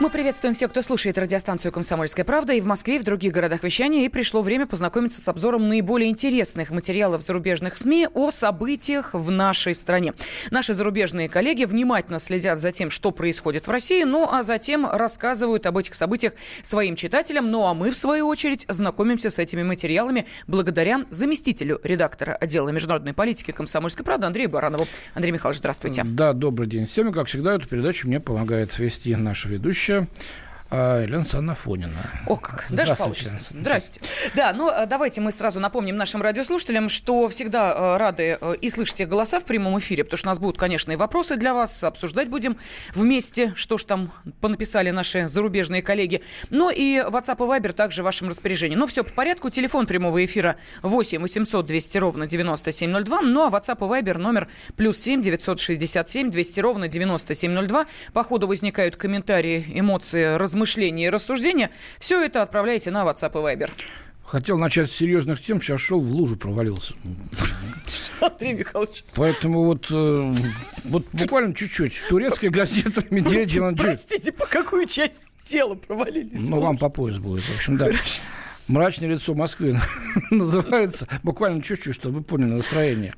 [0.00, 3.64] Мы приветствуем всех, кто слушает радиостанцию «Комсомольская правда» и в Москве, и в других городах
[3.64, 4.04] вещания.
[4.04, 9.74] И пришло время познакомиться с обзором наиболее интересных материалов зарубежных СМИ о событиях в нашей
[9.74, 10.12] стране.
[10.52, 15.66] Наши зарубежные коллеги внимательно следят за тем, что происходит в России, ну а затем рассказывают
[15.66, 17.50] об этих событиях своим читателям.
[17.50, 23.14] Ну а мы, в свою очередь, знакомимся с этими материалами благодаря заместителю редактора отдела международной
[23.14, 24.86] политики «Комсомольской правды» Андрею Баранову.
[25.14, 26.04] Андрей Михайлович, здравствуйте.
[26.04, 27.08] Да, добрый день всем.
[27.08, 30.06] И, как всегда, эту передачу мне помогает вести наша ведущая ведущая а,
[30.70, 31.96] Елена Александровна Фонина.
[32.26, 32.66] О, как.
[32.68, 33.40] Здравствуйте.
[33.50, 34.06] Здравствуйте.
[34.34, 38.68] Да, ну а, давайте мы сразу напомним нашим радиослушателям, что всегда а, рады э, и
[38.68, 41.54] слышать их голоса в прямом эфире, потому что у нас будут, конечно, и вопросы для
[41.54, 42.58] вас, обсуждать будем
[42.94, 44.12] вместе, что ж там
[44.42, 46.20] понаписали наши зарубежные коллеги.
[46.50, 48.76] Ну и WhatsApp и Viber также в вашем распоряжении.
[48.76, 49.48] Ну все по порядку.
[49.48, 53.22] Телефон прямого эфира 8 800 200 ровно 9702.
[53.22, 57.86] Ну а WhatsApp и Viber номер плюс 7 967 200 ровно 9702.
[58.12, 63.56] По ходу возникают комментарии, эмоции, размышления размышления и рассуждения, все это отправляйте на WhatsApp и
[63.56, 63.70] Viber.
[64.24, 66.94] Хотел начать с серьезных тем, сейчас шел в лужу провалился.
[68.20, 69.04] Андрей Михайлович.
[69.14, 70.34] Поэтому вот, э,
[70.84, 71.94] вот буквально чуть-чуть.
[72.10, 76.40] Турецкая газета «Медиа Простите, по какую часть тела провалились?
[76.42, 77.86] Ну, вам по пояс будет, в общем, да.
[77.86, 78.20] Хорошо.
[78.68, 79.80] Мрачное лицо Москвы
[80.30, 81.08] называется.
[81.22, 83.14] Буквально чуть-чуть, чтобы вы поняли настроение.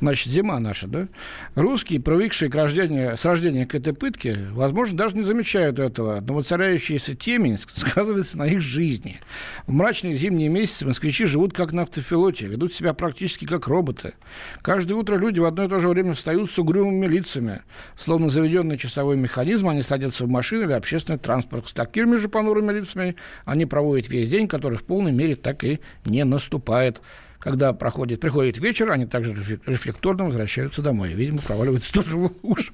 [0.00, 1.06] Значит, зима наша, да?
[1.54, 6.20] Русские, привыкшие к рождению, с рождения к этой пытке, возможно, даже не замечают этого.
[6.20, 9.20] Но воцаряющаяся темень сказывается на их жизни.
[9.68, 14.14] В мрачные зимние месяцы москвичи живут как на автофилоте, ведут себя практически как роботы.
[14.62, 17.62] Каждое утро люди в одно и то же время встают с угрюмыми лицами.
[17.96, 21.68] Словно заведенный часовой механизм, они садятся в машину или общественный транспорт.
[21.68, 25.78] С такими же понурыми лицами они проводят весь день, который в полной мере так и
[26.04, 27.00] не наступает.
[27.38, 29.32] Когда проходит, приходит вечер, они также
[29.66, 31.12] рефлекторно возвращаются домой.
[31.12, 32.72] Видимо, проваливаются тоже в уши.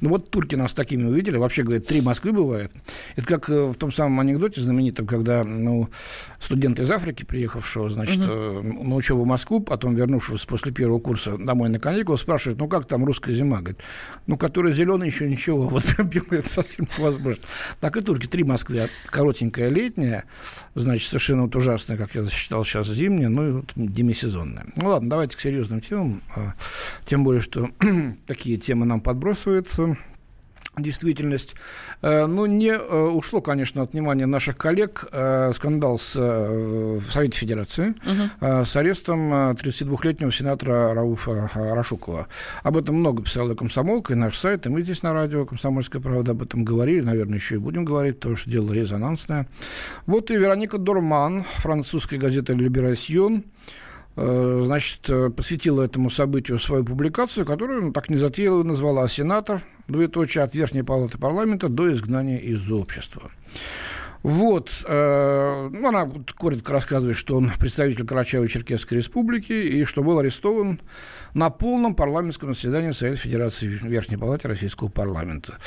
[0.00, 1.36] Ну вот турки нас такими увидели.
[1.36, 2.70] Вообще, говорят, три Москвы бывает.
[3.16, 5.88] Это как э, в том самом анекдоте знаменитом, когда ну,
[6.38, 8.84] студент из Африки, приехавшего, значит, угу.
[8.84, 12.86] на учебу в Москву, потом вернувшегося после первого курса домой на каникулы, спрашивает, ну как
[12.86, 13.58] там русская зима?
[13.58, 13.80] Говорит,
[14.26, 15.68] ну, который зеленый, еще ничего.
[15.76, 17.42] Вот это совсем невозможно.
[17.80, 18.26] Так и турки.
[18.26, 18.88] Три Москвы.
[19.10, 20.24] Коротенькая летняя,
[20.74, 24.66] значит, совершенно вот ужасная, как я засчитал сейчас, зимняя, ну и вот демисезонная.
[24.76, 26.22] Ну ладно, давайте к серьезным темам.
[26.36, 26.52] А,
[27.04, 27.70] тем более, что
[28.26, 29.96] такие темы нам подбрасываются
[30.78, 31.56] действительность.
[32.02, 37.38] Э, ну, не э, ушло, конечно, от внимания наших коллег э, скандал с, в Совете
[37.38, 38.64] Федерации угу.
[38.64, 42.28] с арестом 32-летнего сенатора Рауфа Рашукова.
[42.62, 46.32] Об этом много писала комсомолка, и наш сайт, и мы здесь на радио «Комсомольская правда»
[46.32, 49.48] об этом говорили, наверное, еще и будем говорить, потому что дело резонансное.
[50.06, 53.44] Вот и Вероника Дорман, французская газета «Либерасьон»,
[54.16, 60.42] значит, э, посвятила этому событию свою публикацию, которую ну, так не затеяла назвала «Сенатор, двоеточие,
[60.42, 63.30] от Верхней Палаты парламента до изгнания из общества».
[64.22, 70.80] Вот, э, ну, она коротко рассказывает, что он представитель Карачаево-Черкесской республики и что был арестован
[71.34, 75.58] на полном парламентском заседании Совета Федерации Верхней Палаты Российского парламента.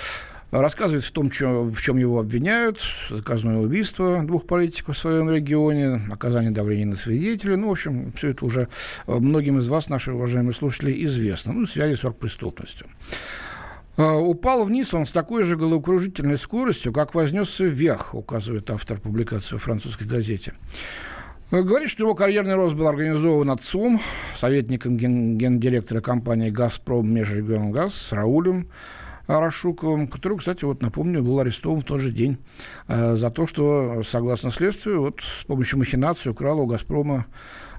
[0.51, 2.81] Рассказывает в том, в чем его обвиняют.
[3.09, 7.55] Заказное убийство двух политиков в своем регионе, оказание давления на свидетелей.
[7.55, 8.67] Ну, в общем, все это уже
[9.05, 11.53] многим из вас, наши уважаемые слушатели, известно.
[11.53, 12.87] Ну, в связи с оргпреступностью.
[13.97, 19.57] А, упал вниз он с такой же головокружительной скоростью, как вознесся вверх, указывает автор публикации
[19.57, 20.53] в французской газете.
[21.51, 23.99] Говорит, что его карьерный рост был организован отцом,
[24.35, 28.69] советником ген- гендиректора компании «Газпром» Межрегионгаз Раулем
[29.29, 32.39] Рашуковым, который, кстати, вот напомню, был арестован в тот же день
[32.87, 37.27] э, за то, что, согласно следствию, вот с помощью махинации украл у «Газпрома»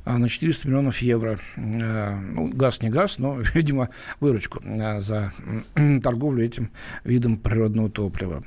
[0.04, 1.40] э, на 400 миллионов евро.
[1.56, 3.88] Э, ну, газ не газ, но, видимо,
[4.20, 4.62] выручку
[5.00, 5.32] за
[6.02, 6.70] торговлю этим
[7.02, 8.44] видом природного топлива.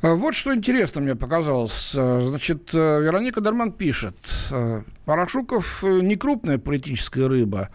[0.00, 1.90] Вот что интересно мне показалось.
[1.90, 4.16] Значит, Вероника Дарман пишет,
[5.04, 7.70] Порошуков не крупная политическая рыба,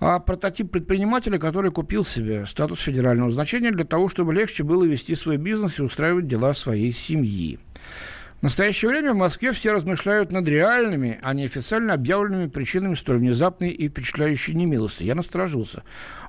[0.00, 5.14] а прототип предпринимателя, который купил себе статус федерального значения для того, чтобы легче было вести
[5.14, 7.58] свой бизнес и устраивать дела своей семьи.
[8.40, 13.18] В настоящее время в Москве все размышляют над реальными, а не официально объявленными причинами столь
[13.18, 15.02] внезапной и впечатляющей немилости.
[15.02, 15.82] Я насторожился.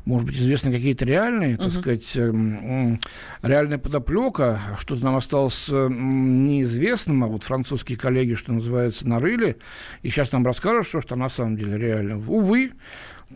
[0.04, 1.70] Может быть, известны какие-то реальные, так uh-huh.
[1.70, 2.98] сказать, э,
[3.44, 9.56] реальная подоплека, что-то нам осталось э, неизвестным, а вот французские коллеги, что называется, нарыли,
[10.02, 12.18] и сейчас нам расскажут, что, что на самом деле реально.
[12.18, 12.72] Увы,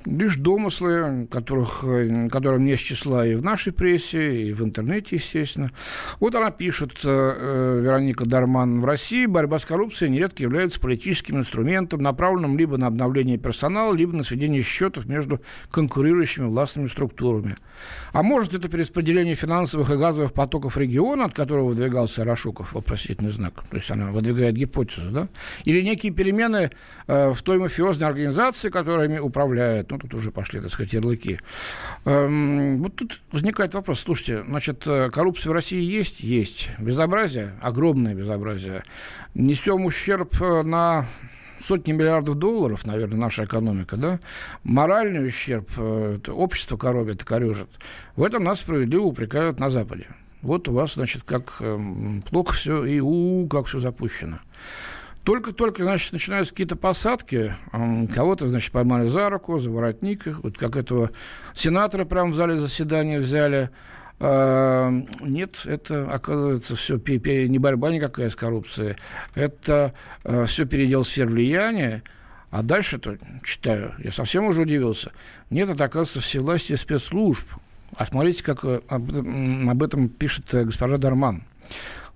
[0.06, 5.15] лишь домыслы, которых, э, которым не с числа и в нашей прессе, и в интернете,
[5.15, 5.71] естественно.
[6.19, 11.38] Вот она пишет, э, э, Вероника Дарман, в России борьба с коррупцией нередко является политическим
[11.38, 17.56] инструментом, направленным либо на обновление персонала, либо на сведение счетов между конкурирующими властными структурами.
[18.13, 23.63] А может, это перераспределение финансовых и газовых потоков региона, от которого выдвигался Рашуков, вопросительный знак,
[23.69, 25.27] то есть она выдвигает гипотезу, да?
[25.65, 26.71] Или некие перемены
[27.07, 31.40] э, в той мафиозной организации, которыми управляет ну, тут уже пошли, так сказать, ярлыки.
[32.06, 36.20] Эм, вот тут возникает вопрос, слушайте, значит, э, коррупция в России есть?
[36.22, 36.70] Есть.
[36.80, 37.54] Безобразие?
[37.62, 38.84] Огромное безобразие.
[39.34, 41.06] Несем ущерб э, на
[41.60, 44.20] сотни миллиардов долларов, наверное, наша экономика, да,
[44.64, 47.70] моральный ущерб, э, это общество коробит и корежит.
[48.16, 50.08] В этом нас справедливо упрекают на Западе.
[50.42, 54.38] Вот у вас, значит, как эм, плохо все и у, как все запущено.
[55.25, 57.56] Только-только, значит, начинаются какие-то посадки,
[58.13, 61.10] кого-то, значит, поймали за руку, за воротник, вот как этого
[61.56, 63.72] сенатора прямо в зале заседания взяли.
[64.19, 64.92] А,
[65.22, 67.01] нет, это, оказывается, все
[67.48, 68.98] не борьба никакая с коррупцией,
[69.33, 69.94] это
[70.24, 72.04] а, все передел сфер влияния,
[72.51, 75.12] а дальше-то, читаю, я совсем уже удивился,
[75.50, 77.48] нет, это, оказывается, всевластие спецслужб.
[77.98, 81.44] А смотрите, как э, об этом пишет э, госпожа Дарман.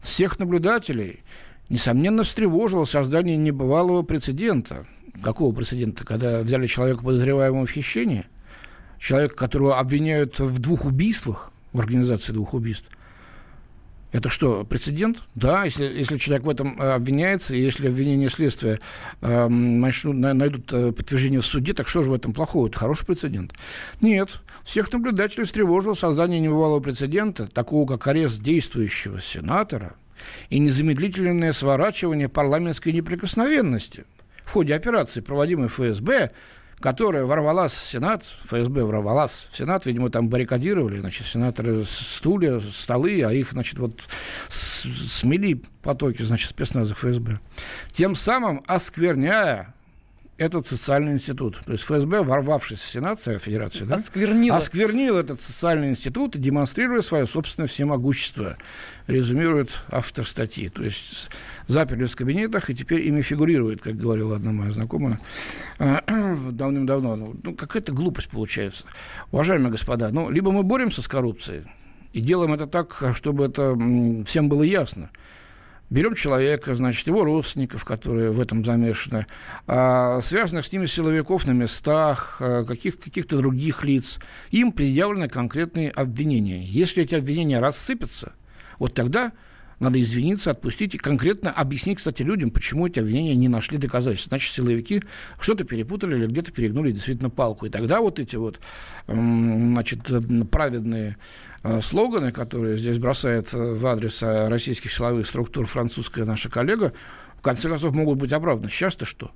[0.02, 1.24] Всех наблюдателей–
[1.70, 4.86] несомненно, встревожило создание небывалого прецедента.
[5.24, 6.06] Какого прецедента?
[6.06, 8.26] Когда взяли человека подозреваемого в хищении,
[9.00, 12.90] человека, которого обвиняют в двух убийствах, в организации двух убийств,
[14.12, 15.20] это что, прецедент?
[15.36, 18.80] Да, если, если человек в этом э, обвиняется, и если обвинение следствия
[19.22, 22.68] э, начнут, найдут подтверждение в суде, так что же в этом плохого?
[22.68, 23.54] Это хороший прецедент.
[24.02, 29.94] Нет, всех наблюдателей встревожило создание небывалого прецедента, такого как арест действующего сенатора–
[30.50, 34.06] и незамедлительное сворачивание парламентской неприкосновенности.
[34.46, 36.32] В ходе операции, проводимой ФСБ,
[36.80, 43.22] которая ворвалась в Сенат, ФСБ ворвалась в Сенат, видимо, там баррикадировали, значит, сенаторы стулья, столы,
[43.24, 44.02] а их, значит, вот
[44.48, 47.38] смели потоки, значит, спецназа ФСБ.
[47.92, 49.74] Тем самым оскверняя
[50.40, 51.60] этот социальный институт.
[51.66, 54.56] То есть ФСБ, ворвавшись в Сенат Совет Федерации, да, осквернил.
[54.56, 58.58] осквернил этот социальный институт, демонстрируя свое собственное всемогущество,
[59.08, 60.70] резюмирует автор статьи.
[60.70, 61.30] То есть
[61.68, 65.20] заперли в кабинетах, и теперь ими фигурирует, как говорила одна моя знакомая
[65.78, 67.16] давным-давно.
[67.18, 68.88] Ну, ну, какая-то глупость получается.
[69.32, 71.64] Уважаемые господа, ну, либо мы боремся с коррупцией,
[72.14, 73.78] и делаем это так, чтобы это
[74.26, 75.10] всем было ясно–
[75.90, 79.26] Берем человека, значит, его родственников, которые в этом замешаны,
[79.66, 84.20] а, связанных с ними силовиков на местах, а, каких, каких-то других лиц.
[84.52, 86.64] Им предъявлены конкретные обвинения.
[86.64, 88.34] Если эти обвинения рассыпятся,
[88.78, 89.32] вот тогда
[89.80, 94.30] надо извиниться, отпустить и конкретно объяснить, кстати, людям, почему эти обвинения не нашли доказательств.
[94.30, 95.02] Значит, силовики
[95.40, 97.66] что-то перепутали или где-то перегнули действительно палку.
[97.66, 98.60] И тогда вот эти вот,
[99.08, 100.00] значит,
[100.52, 101.18] праведные
[101.64, 106.94] э, слоганы, которые здесь бросает в адрес э, российских силовых структур французская наша коллега,
[107.38, 108.70] в конце концов могут быть оправданы.
[108.70, 109.32] Сейчас-то что?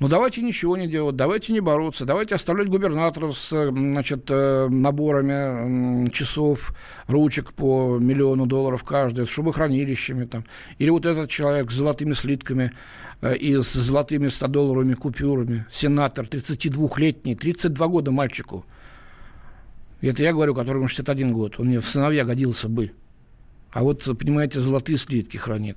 [0.00, 6.10] Ну, давайте ничего не делать, давайте не бороться, давайте оставлять губернаторов с значит, э, наборами
[6.10, 6.74] часов,
[7.06, 10.24] ручек по миллиону долларов каждый, с шубохранилищами.
[10.24, 10.44] Там.
[10.78, 12.72] Или вот этот человек с золотыми слитками
[13.20, 18.66] э, и с золотыми 100-долларовыми купюрами, сенатор, 32-летний, 32 года мальчику.
[20.02, 21.60] Это я говорю, которому 61 год.
[21.60, 22.90] Он мне в сыновья годился бы.
[23.74, 25.76] А вот, понимаете, золотые слитки хранит.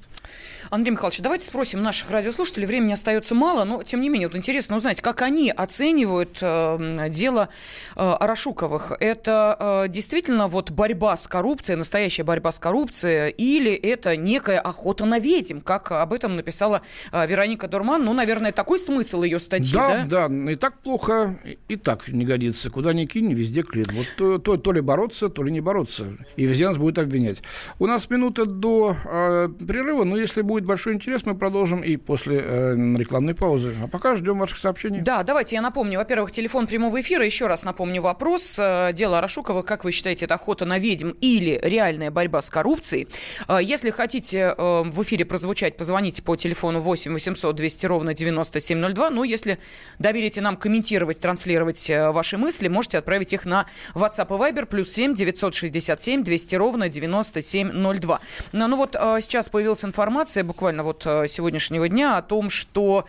[0.70, 2.68] Андрей Михайлович, давайте спросим наших радиослушателей.
[2.68, 7.50] Времени остается мало, но, тем не менее, вот интересно узнать, как они оценивают э, дело
[7.96, 8.92] э, Арашуковых.
[9.00, 15.06] Это э, действительно вот борьба с коррупцией, настоящая борьба с коррупцией, или это некая охота
[15.06, 18.04] на ведьм, как об этом написала э, Вероника Дурман.
[18.04, 20.06] Ну, наверное, такой смысл ее статьи, да?
[20.06, 20.52] Да, да.
[20.52, 22.70] И так плохо, и так не годится.
[22.70, 23.88] Куда ни кинь, везде клин.
[23.94, 26.18] Вот то, то, то ли бороться, то ли не бороться.
[26.36, 27.42] И везде нас будет обвинять.
[27.88, 32.42] У нас минута до э, перерыва, но если будет большой интерес, мы продолжим и после
[32.44, 33.74] э, рекламной паузы.
[33.82, 35.00] А пока ждем ваших сообщений.
[35.00, 35.98] Да, давайте я напомню.
[35.98, 37.26] Во-первых, телефон прямого эфира.
[37.26, 38.60] Еще раз напомню вопрос.
[38.60, 39.62] Э, дело Рашукова.
[39.62, 43.08] Как вы считаете, это охота на ведьм или реальная борьба с коррупцией?
[43.48, 49.12] Э, если хотите э, в эфире прозвучать, позвоните по телефону 8 800 200 ровно 9702.
[49.12, 49.60] Ну, если
[49.98, 53.66] доверите нам комментировать, транслировать ваши мысли, можете отправить их на
[53.96, 57.77] WhatsApp и Viber плюс 7 967 200 ровно 9702.
[57.78, 58.20] 02.
[58.54, 63.06] Ну, ну вот э, сейчас появилась информация буквально вот э, сегодняшнего дня о том, что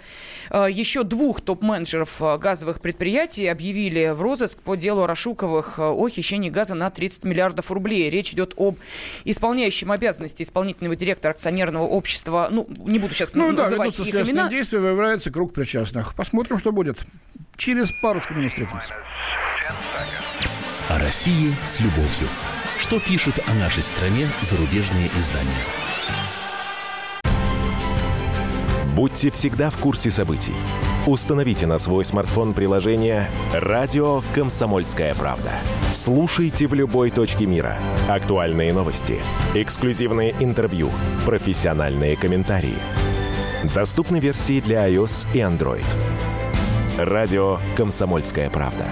[0.50, 6.74] э, еще двух топ-менеджеров газовых предприятий объявили в розыск по делу Рашуковых о хищении газа
[6.74, 8.10] на 30 миллиардов рублей.
[8.10, 8.78] Речь идет об
[9.24, 14.48] исполняющем обязанности исполнительного директора акционерного общества, ну, не буду сейчас ну, называть да, их имена.
[14.48, 16.14] действия, выявляется круг причастных.
[16.14, 16.98] Посмотрим, что будет.
[17.56, 18.94] Через парочку минут встретимся.
[20.88, 22.28] О России с любовью.
[22.78, 25.50] Что пишут о нашей стране зарубежные издания?
[28.94, 30.54] Будьте всегда в курсе событий.
[31.06, 35.50] Установите на свой смартфон приложение «Радио Комсомольская правда».
[35.92, 37.78] Слушайте в любой точке мира.
[38.08, 39.18] Актуальные новости,
[39.54, 40.90] эксклюзивные интервью,
[41.26, 42.78] профессиональные комментарии.
[43.74, 45.86] Доступны версии для iOS и Android.
[46.96, 48.86] «Радио Комсомольская правда».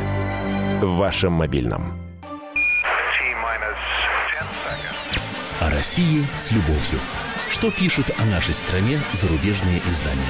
[0.80, 2.05] В вашем мобильном.
[5.76, 6.98] России с любовью.
[7.50, 10.24] Что пишут о нашей стране зарубежные издания?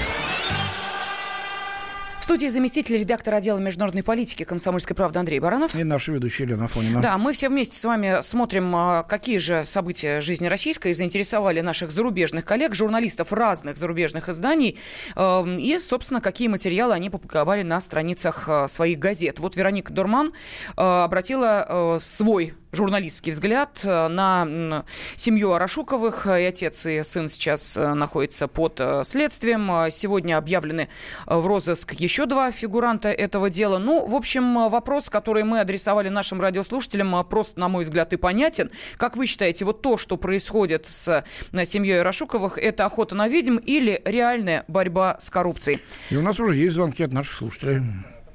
[2.18, 5.76] В студии заместитель редактора отдела международной политики «Комсомольской правды» Андрей Баранов.
[5.76, 7.00] И наша ведущая Елена Фонина.
[7.00, 11.92] Да, мы все вместе с вами смотрим, а, какие же события жизни российской заинтересовали наших
[11.92, 14.76] зарубежных коллег, журналистов разных зарубежных изданий,
[15.14, 19.38] эм, и, собственно, какие материалы они публиковали на страницах э, своих газет.
[19.38, 20.32] Вот Вероника Дурман
[20.74, 24.84] обратила свой журналистский взгляд э, на
[25.16, 26.26] семью Арашуковых.
[26.26, 29.90] И отец, и сын сейчас э, находятся под э, следствием.
[29.90, 30.88] Сегодня объявлены
[31.26, 33.78] в розыск еще два фигуранта этого дела.
[33.78, 38.70] Ну, в общем, вопрос, который мы адресовали нашим радиослушателям, просто, на мой взгляд, и понятен.
[38.96, 41.24] Как вы считаете, вот то, что происходит с
[41.64, 45.80] семьей Арашуковых, это охота на ведьм или реальная борьба с коррупцией?
[46.10, 47.82] И у нас уже есть звонки от наших слушателей.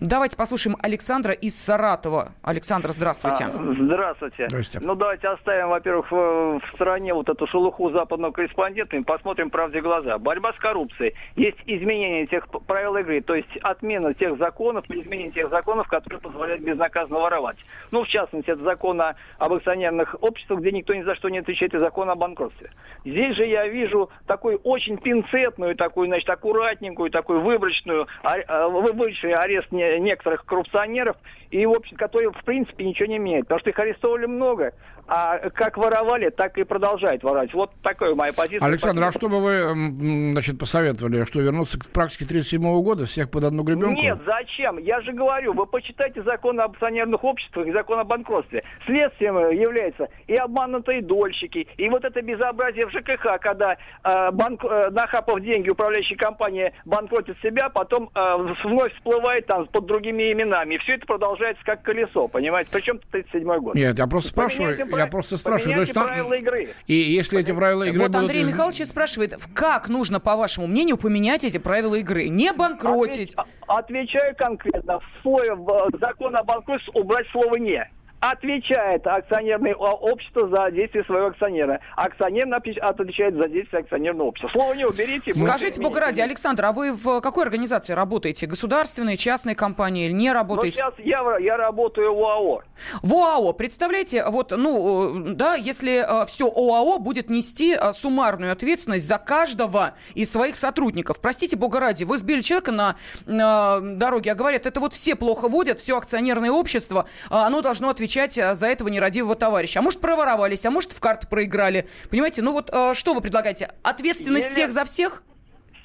[0.01, 2.29] Давайте послушаем Александра из Саратова.
[2.41, 3.43] Александр, здравствуйте.
[3.43, 4.47] А, здравствуйте.
[4.49, 4.87] Здравствуйте.
[4.87, 6.15] Ну, давайте оставим, во-первых, в,
[6.59, 10.17] в стороне вот эту шелуху западного корреспондента и посмотрим правде в глаза.
[10.17, 11.13] Борьба с коррупцией.
[11.35, 16.63] Есть изменение тех правил игры, то есть отмена тех законов, изменение тех законов, которые позволяют
[16.63, 17.57] безнаказанно воровать.
[17.91, 21.75] Ну, в частности, это закон об акционерных обществах, где никто ни за что не отвечает,
[21.75, 22.71] и закон о банкротстве.
[23.05, 29.71] Здесь же я вижу такую очень пинцетную, такую, значит, аккуратненькую, такую выборочную, а, выборочный арест
[29.71, 31.17] не некоторых коррупционеров,
[31.49, 33.47] и, в общем, которые, в принципе, ничего не имеют.
[33.47, 34.73] Потому что их арестовали много,
[35.07, 37.53] а как воровали, так и продолжают воровать.
[37.53, 38.65] Вот такая моя позиция.
[38.65, 41.25] Александр, а что бы вы, значит, посоветовали?
[41.25, 44.01] Что, вернуться к практике 1937 года, всех под одну гребенку?
[44.01, 44.77] Нет, зачем?
[44.77, 48.63] Я же говорю, вы почитайте закон об акционерных обществах и закон о банкротстве.
[48.85, 54.89] Следствием являются и обманутые дольщики, и вот это безобразие в ЖКХ, когда э, банк, э,
[54.91, 60.75] нахапав деньги, управляющая компания банкротит себя, потом э, вновь всплывает там под другими именами.
[60.75, 62.69] И все это продолжается как колесо, понимаете?
[62.71, 63.75] Причем 37 год.
[63.75, 65.75] Нет, я просто спрашиваю, я просто спрашиваю.
[65.75, 66.69] То есть, правила игры.
[66.87, 68.21] И если эти правила игры Вот будут...
[68.21, 72.27] Андрей Михайлович спрашивает, как нужно, по вашему мнению, поменять эти правила игры?
[72.27, 73.35] Не банкротить.
[73.35, 73.47] Отвеч...
[73.67, 74.99] Отвечаю конкретно.
[74.99, 77.89] В свой в закон о банкротстве убрать слово «не»
[78.21, 81.81] отвечает акционерное общество за действия своего акционера.
[81.95, 84.49] Акционер отвечает за действия акционерного общества.
[84.49, 85.33] Слово не уберите.
[85.33, 88.45] Скажите, Бога ради, Александр, а вы в какой организации работаете?
[88.45, 90.83] Государственной, частной компании или не работаете?
[90.83, 92.61] Ну, сейчас я, я работаю в ОАО.
[93.01, 93.53] В ОАО.
[93.53, 99.95] Представляете, вот, ну, да, если э, все ОАО будет нести э, суммарную ответственность за каждого
[100.13, 101.19] из своих сотрудников.
[101.21, 105.47] Простите, Бога ради, вы сбили человека на э, дороге, а говорят, это вот все плохо
[105.47, 109.79] водят, все акционерное общество, оно должно отвечать отвечать э, за этого нерадивого товарища.
[109.79, 111.87] А может, проворовались, а может, в карты проиграли.
[112.09, 113.71] Понимаете, ну вот э, что вы предлагаете?
[113.83, 114.55] Ответственность Елена...
[114.55, 115.23] всех за всех?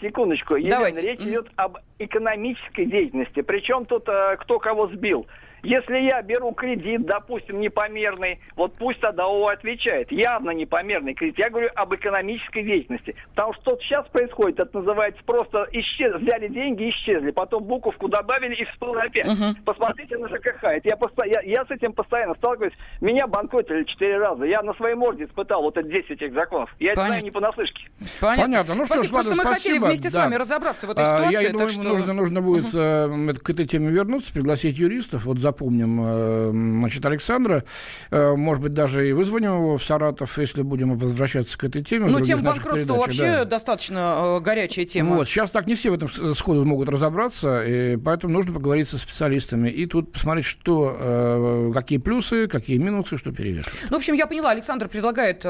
[0.00, 0.56] Секундочку.
[0.56, 1.00] Елена, Давайте.
[1.02, 3.42] речь идет об экономической деятельности.
[3.42, 5.26] Причем тут э, кто кого сбил.
[5.62, 10.10] Если я беру кредит, допустим, непомерный, вот пусть тогда ООО отвечает.
[10.10, 11.38] Явно непомерный кредит.
[11.38, 13.14] Я говорю об экономической деятельности.
[13.34, 17.32] Потому что что сейчас происходит, это называется просто исчез, взяли деньги и исчезли.
[17.32, 19.26] Потом буковку добавили и всплыли опять.
[19.26, 19.54] Uh-huh.
[19.64, 20.62] Посмотрите на ЖКХ.
[20.62, 21.24] Это я, посто...
[21.24, 22.74] я, я с этим постоянно сталкиваюсь.
[23.00, 24.44] Меня банкротили четыре раза.
[24.44, 26.74] Я на своей морде испытал вот эти 10 этих законов.
[26.78, 27.88] Я это знаю не понаслышке.
[28.20, 28.44] Понятно.
[28.44, 28.74] Понятно.
[28.74, 29.54] Ну спасибо, что ж, ладно, мы спасибо.
[29.54, 30.10] хотели вместе да.
[30.10, 31.36] с вами разобраться в этой ситуации.
[31.36, 31.82] А, я думаю, что...
[31.82, 33.30] нужно, нужно будет uh-huh.
[33.30, 35.24] э, к этой теме вернуться, пригласить юристов.
[35.24, 37.64] Вот за запомним э, значит, Александра.
[38.10, 42.08] Э, может быть, даже и вызвоним его в Саратов, если будем возвращаться к этой теме.
[42.08, 43.44] Ну, тема банкротства вообще да.
[43.44, 45.16] достаточно э, горячая тема.
[45.16, 48.98] Вот, сейчас так не все в этом сходу могут разобраться, и поэтому нужно поговорить со
[48.98, 53.86] специалистами и тут посмотреть, что, какие плюсы, какие минусы, что перевешивает.
[53.90, 55.40] Ну, в общем, я поняла, Александр предлагает,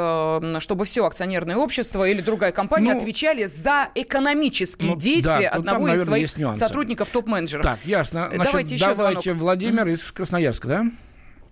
[0.63, 5.87] чтобы все акционерное общество или другая компания ну, отвечали за экономические ну, действия да, одного
[5.87, 7.65] там, из своих сотрудников топ-менеджеров.
[7.65, 8.29] Так, ясно.
[8.33, 9.43] Значит, давайте еще давайте звонок.
[9.43, 10.85] Владимир из Красноярска, да?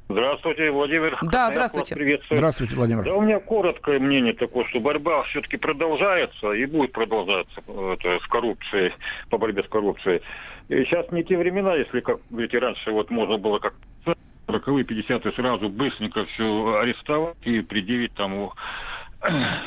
[0.08, 1.18] Здравствуйте, Владимир.
[1.22, 1.94] Да, здравствуйте.
[1.94, 2.36] Приветствую.
[2.36, 3.04] Здравствуйте, Владимир.
[3.04, 8.26] Да, у меня короткое мнение такое, что борьба все-таки продолжается и будет продолжаться это, с
[8.28, 8.92] коррупцией,
[9.30, 10.20] по борьбе с коррупцией.
[10.68, 13.74] И сейчас не те времена, если, как говорите, раньше вот можно было как
[14.46, 18.50] 40-е, 50-е сразу быстренько все арестовать и предъявить там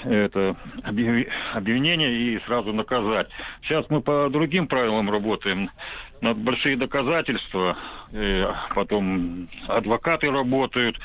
[0.03, 3.27] это обвинение и сразу наказать.
[3.63, 5.69] Сейчас мы по другим правилам работаем.
[6.21, 7.77] Надо большие доказательства,
[8.11, 10.99] э, потом адвокаты работают,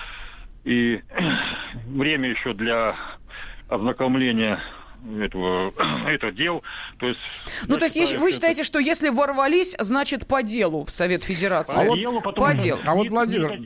[0.65, 1.01] и
[1.87, 2.95] время еще для
[3.69, 4.61] ознакомления
[5.21, 5.73] этого,
[6.09, 6.63] это дел.
[6.99, 7.21] То есть,
[7.69, 8.67] ну, то есть считаю, вы считаете, это...
[8.67, 11.87] что если ворвались, значит по делу в Совет Федерации?
[11.87, 12.47] По а делу, потом...
[12.47, 12.81] По делу.
[12.85, 13.59] А вот, Владимир...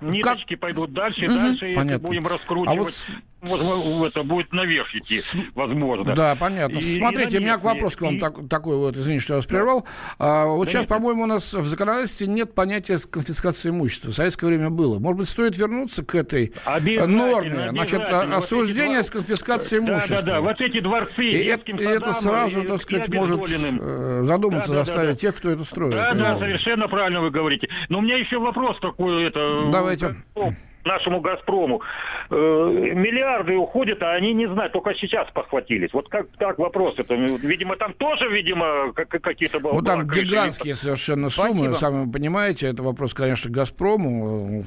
[0.00, 0.60] Ниточки как...
[0.60, 1.34] пойдут дальше угу.
[1.34, 2.06] дальше, Понятно.
[2.06, 2.78] будем раскручивать.
[2.78, 2.92] А вот
[3.42, 5.20] это будет наверх идти,
[5.54, 6.14] возможно.
[6.14, 6.78] Да, понятно.
[6.78, 8.18] И, Смотрите, и у меня вопрос к вам и...
[8.18, 9.86] так, такой вот, извините, что я вас прервал.
[10.18, 14.10] А, вот да сейчас, по-моему, у нас в законодательстве нет понятия конфискации имущества.
[14.10, 14.98] В советское время было.
[14.98, 16.52] Может быть, стоит вернуться к этой
[17.06, 17.70] норме?
[17.70, 20.16] Значит, осуждение вот с конфискацией имущества.
[20.16, 20.40] Да, да, да.
[20.40, 24.78] Вот эти дворцы и это, и это сразу, и, так сказать, может э, задуматься, да,
[24.78, 25.94] да, заставить да, тех, кто это строит.
[25.94, 27.68] Да, да, совершенно правильно вы говорите.
[27.88, 29.24] Но у меня еще вопрос такой.
[29.24, 30.16] Это, Давайте
[30.86, 31.82] нашему «Газпрому».
[32.30, 35.92] Э, миллиарды уходят, а они не знают, только сейчас похватились.
[35.92, 37.14] Вот как, как вопрос это?
[37.14, 39.60] Видимо, там тоже, видимо, какие-то...
[39.60, 41.72] Ну, там гигантские совершенно суммы, Спасибо.
[41.74, 44.64] сами вы понимаете, это вопрос, конечно, «Газпрому».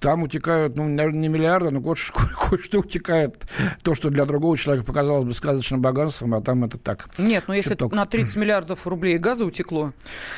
[0.00, 3.46] Там утекают, ну, наверное, не миллиарды, но кое-что утекает.
[3.82, 7.08] То, что для другого человека показалось бы сказочным богатством, а там это так.
[7.18, 7.92] Нет, ну если чуток.
[7.92, 9.92] на 30 миллиардов рублей газа утекло...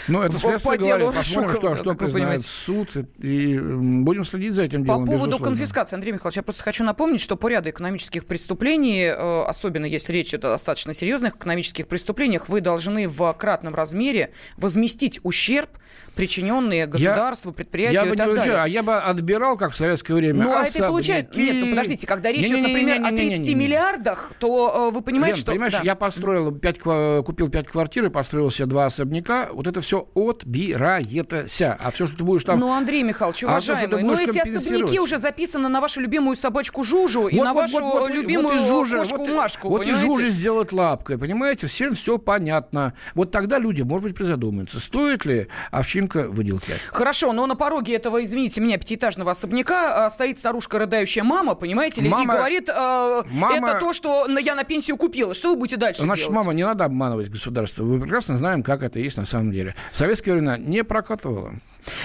[0.08, 1.08] Ну, это следствие говорит.
[1.14, 5.04] Посмотрим, что, что признает суд, и будем следить за этим делом.
[5.04, 5.45] По поводу безусловно.
[5.45, 10.13] конфискации, Андрей Михайлович, я просто хочу напомнить, что по ряду экономических преступлений, э, особенно если
[10.13, 15.71] речь идет о достаточно серьезных экономических преступлениях, вы должны в кратном размере возместить ущерб,
[16.19, 18.57] причиненный государству, предприятию я и так далее.
[18.57, 21.39] А я бы отбирал, как в советское время, Ну, а это получается...
[21.39, 25.43] Нет, ну подождите, когда речь идет, например, о 30 миллиардах, то э, вы понимаете, Лен,
[25.43, 25.53] что...
[25.53, 26.79] понимаешь, я построил 5,
[27.25, 31.79] купил 5 квартир и построил себе два особняка, вот это все отбирается.
[31.81, 32.59] А все, что ты будешь там...
[32.59, 37.23] Ну, Андрей Михайлович, уважаемый, а ну эти особняки уже записано на вашу любимую собачку Жужу
[37.23, 39.69] вот, и вот, на вашу вот, вот, любимую вот Жужа, кошку вот, Машку.
[39.71, 40.07] Вот понимаете?
[40.07, 41.67] и Жужи сделать лапкой, понимаете?
[41.67, 42.93] Всем все понятно.
[43.15, 46.73] Вот тогда люди, может быть, призадумаются, стоит ли овчинка выделки.
[46.88, 52.00] Хорошо, но на пороге этого, извините меня, пятиэтажного особняка а, стоит старушка, рыдающая мама, понимаете
[52.00, 55.35] ли, мама, и говорит, э, мама, это то, что я на пенсию купила.
[55.35, 56.37] Что вы будете дальше Значит, делать?
[56.37, 57.85] мама, не надо обманывать государство.
[57.85, 59.75] Мы прекрасно знаем, как это есть на самом деле.
[59.93, 61.55] В советские времена не прокатывало.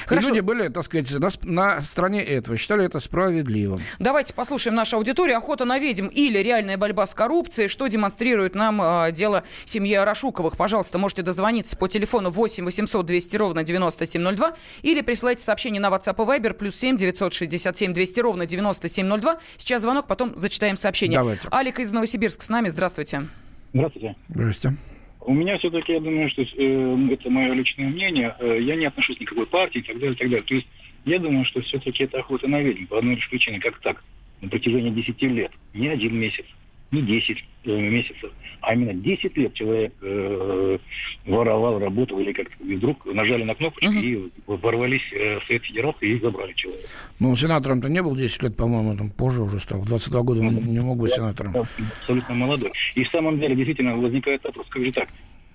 [0.05, 0.27] Хорошо.
[0.27, 3.79] И люди были, так сказать, на, на стороне этого, считали это справедливым.
[3.99, 5.37] Давайте послушаем нашу аудиторию.
[5.37, 7.67] Охота на ведьм или реальная борьба с коррупцией.
[7.67, 10.57] Что демонстрирует нам э, дело семьи Арашуковых?
[10.57, 16.15] Пожалуйста, можете дозвониться по телефону 8 800 200 ровно 9702 или присылайте сообщение на WhatsApp
[16.15, 19.39] и Viber плюс 7 967 200 ровно 9702.
[19.57, 21.19] Сейчас звонок, потом зачитаем сообщение.
[21.19, 21.47] Давайте.
[21.51, 22.69] Алика из Новосибирска с нами.
[22.69, 23.27] Здравствуйте.
[23.73, 24.15] Здравствуйте.
[24.29, 24.77] Здравствуйте.
[25.25, 28.35] У меня все-таки, я думаю, что э, это мое личное мнение.
[28.39, 30.45] Э, я не отношусь к какой партии и так далее, и так далее.
[30.45, 30.67] То есть
[31.05, 34.03] я думаю, что все-таки это охота на ведьм по одной лишь причине, как так,
[34.41, 36.45] на протяжении 10 лет, не один месяц,
[36.93, 40.77] не 10 э, месяцев, а именно 10 лет человек э,
[41.25, 43.99] воровал, работал или как-то вдруг нажали на кнопочку угу.
[43.99, 46.87] и ворвались э, в Совет Федерации и забрали человека.
[47.19, 49.83] Ну, сенатором-то не был 10 лет, по-моему, там позже уже стал.
[49.83, 51.55] 22 года он не мог быть сенатором.
[51.57, 52.71] Абсолютно молодой.
[52.95, 55.09] И в самом деле действительно возникает вопрос, как же так?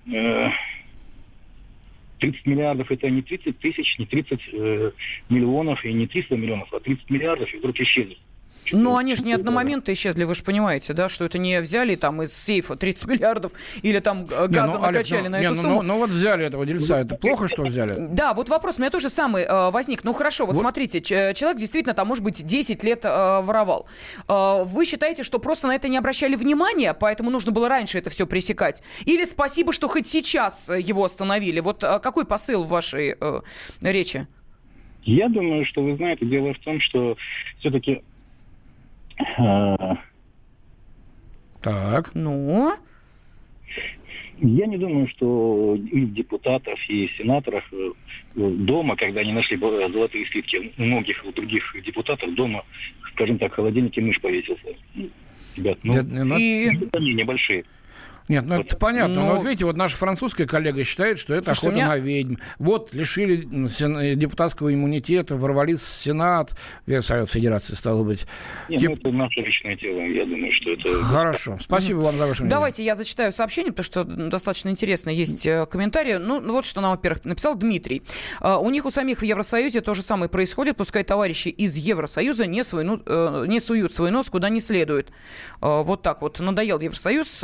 [0.05, 0.51] 30
[2.21, 4.91] э, миллиардов это не 30 тысяч, не 30 э,
[5.29, 8.17] миллионов и не 300 миллионов, а 30 миллиардов и вдруг исчезнет.
[8.71, 12.21] Ну, они же не одномоментно исчезли, вы же понимаете, да, что это не взяли там
[12.21, 15.81] из сейфа 30 миллиардов или там газом не, ну, накачали ну, на эту ну, сумму.
[15.81, 17.95] Ну, ну вот взяли этого дельца, это плохо, что взяли?
[18.19, 20.03] Да, вот вопрос у меня тоже самый э, возник.
[20.03, 23.87] Ну хорошо, вот, вот смотрите, человек действительно там, может быть, 10 лет э, воровал.
[24.27, 28.09] Э, вы считаете, что просто на это не обращали внимания, поэтому нужно было раньше это
[28.09, 28.83] все пресекать?
[29.05, 31.59] Или спасибо, что хоть сейчас его остановили?
[31.59, 33.41] Вот э, какой посыл в вашей э,
[33.81, 34.27] речи?
[35.03, 37.17] Я думаю, что вы знаете, дело в том, что
[37.59, 38.01] все-таки.
[41.61, 42.11] Так.
[42.13, 42.73] Ну?
[44.41, 47.91] Я не думаю, что и депутатов, и сенаторов э,
[48.35, 52.63] дома, когда они нашли золотые слитки, у многих у других депутатов дома,
[53.11, 54.75] скажем так, в холодильнике мышь повесился.
[55.57, 56.69] Ребят, ну, и...
[56.93, 57.65] они небольшие.
[58.29, 59.15] Нет, ну это понятно.
[59.15, 59.25] Но...
[59.25, 61.87] но вот видите, вот наша французская коллега считает, что это Слушайте, охота меня...
[61.87, 62.35] на ведьм.
[62.59, 66.55] Вот лишили депутатского иммунитета, ворвались в Сенат,
[67.01, 68.27] Совет Федерации, стало быть.
[68.69, 68.89] Нет, Тип...
[68.89, 69.99] ну, это наше личное дело.
[70.01, 71.03] Я думаю, что это...
[71.03, 71.57] Хорошо.
[71.59, 72.55] Спасибо вам за ваше мнение.
[72.55, 76.17] Давайте я зачитаю сообщение, потому что достаточно интересно есть э, комментарии.
[76.17, 78.03] Ну, вот что нам, во-первых, написал Дмитрий.
[78.41, 80.77] Э, у них у самих в Евросоюзе то же самое происходит.
[80.77, 85.11] Пускай товарищи из Евросоюза не, свой, ну, не суют свой нос куда не следует.
[85.61, 86.39] Вот так вот.
[86.39, 87.43] Надоел Евросоюз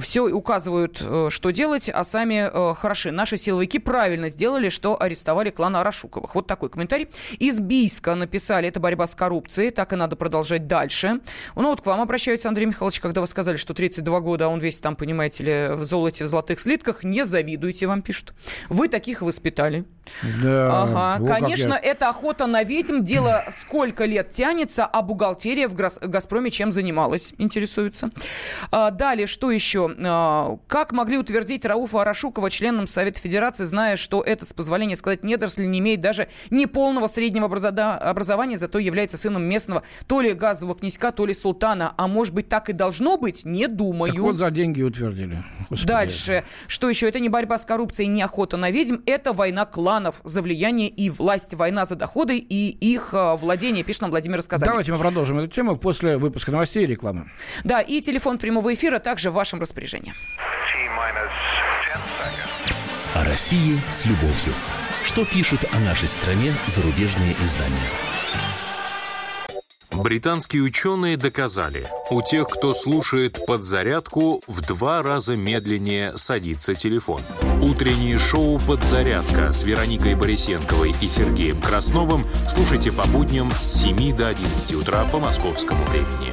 [0.00, 3.10] все указывают, э, что делать, а сами э, хороши.
[3.10, 6.34] Наши силовики правильно сделали, что арестовали клан Арашуковых.
[6.34, 7.08] Вот такой комментарий.
[7.38, 11.20] Из Бийска написали, это борьба с коррупцией, так и надо продолжать дальше.
[11.54, 14.60] Ну вот к вам обращаются, Андрей Михайлович, когда вы сказали, что 32 года, а он
[14.60, 18.34] весь там, понимаете ли, в золоте, в золотых слитках, не завидуйте, вам пишут.
[18.68, 19.84] Вы таких воспитали.
[20.42, 21.78] Да, ага, конечно, я...
[21.78, 23.02] это охота на ведьм.
[23.02, 28.10] Дело сколько лет тянется, а бухгалтерия в «Газпроме» чем занималась, интересуется.
[28.70, 29.69] А, далее, что еще?
[29.76, 35.22] А, как могли утвердить Рауфа Арашукова членом Совета Федерации, зная, что этот, с позволения сказать,
[35.22, 41.12] недоросль не имеет даже неполного среднего образования, зато является сыном местного то ли газового князька,
[41.12, 41.94] то ли султана.
[41.96, 43.44] А может быть, так и должно быть?
[43.44, 44.12] Не думаю.
[44.12, 45.42] Так вот за деньги утвердили.
[45.68, 45.88] Господи.
[45.88, 46.44] Дальше.
[46.66, 47.08] Что еще?
[47.08, 48.96] Это не борьба с коррупцией, не охота на ведьм.
[49.06, 51.54] Это война кланов за влияние и власть.
[51.54, 54.70] Война за доходы и их а, владение, пишет нам Владимир Сказанин.
[54.70, 57.30] Давайте мы продолжим эту тему после выпуска новостей и рекламы.
[57.64, 60.14] Да, и телефон прямого эфира также в вашем распоряжении.
[63.14, 64.54] О России с любовью.
[65.04, 67.90] Что пишут о нашей стране зарубежные издания?
[69.90, 77.20] Британские ученые доказали, у тех, кто слушает подзарядку, в два раза медленнее садится телефон.
[77.60, 84.28] Утреннее шоу «Подзарядка» с Вероникой Борисенковой и Сергеем Красновым слушайте по будням с 7 до
[84.28, 86.32] 11 утра по московскому времени.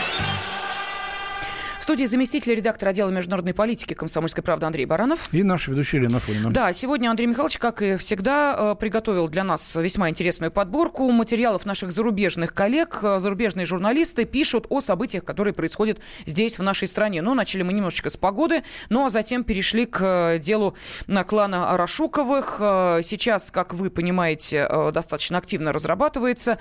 [1.81, 5.29] В студии заместитель редактора отдела международной политики «Комсомольской правды» Андрей Баранов.
[5.31, 6.51] И наш ведущий Елена Фонина.
[6.51, 11.65] Да, сегодня Андрей Михайлович, как и всегда, э, приготовил для нас весьма интересную подборку материалов
[11.65, 12.99] наших зарубежных коллег.
[13.01, 17.23] Э, зарубежные журналисты пишут о событиях, которые происходят здесь, в нашей стране.
[17.23, 20.75] Ну, начали мы немножечко с погоды, ну, а затем перешли к э, делу
[21.07, 22.57] на клана Арашуковых.
[23.01, 26.59] Сейчас, как вы понимаете, достаточно активно разрабатывается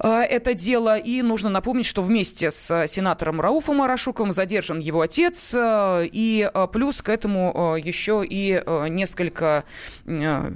[0.00, 0.96] это дело.
[0.98, 5.54] И нужно напомнить, что вместе с сенатором Рауфом Арашуковым задержан его отец.
[5.54, 9.64] Э, и э, плюс к этому еще и несколько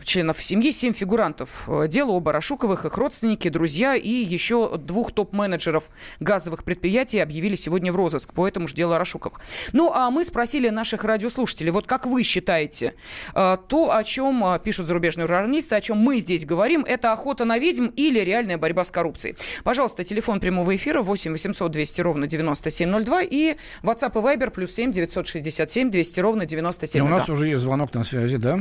[0.05, 6.65] членов семьи, семь фигурантов дела об Арашуковых, их родственники, друзья и еще двух топ-менеджеров газовых
[6.65, 9.41] предприятий объявили сегодня в розыск по этому же делу Арашуковых.
[9.73, 12.95] Ну, а мы спросили наших радиослушателей, вот как вы считаете,
[13.33, 17.87] то, о чем пишут зарубежные журналисты, о чем мы здесь говорим, это охота на ведьм
[17.97, 19.32] или реальная борьба с коррупцией?
[19.65, 24.93] Пожалуйста, телефон прямого эфира 8 800 200 ровно 9702 и WhatsApp и Viber плюс 7
[24.93, 26.99] 967 200 ровно 9702.
[26.99, 28.59] И у нас уже есть звонок на связи, да?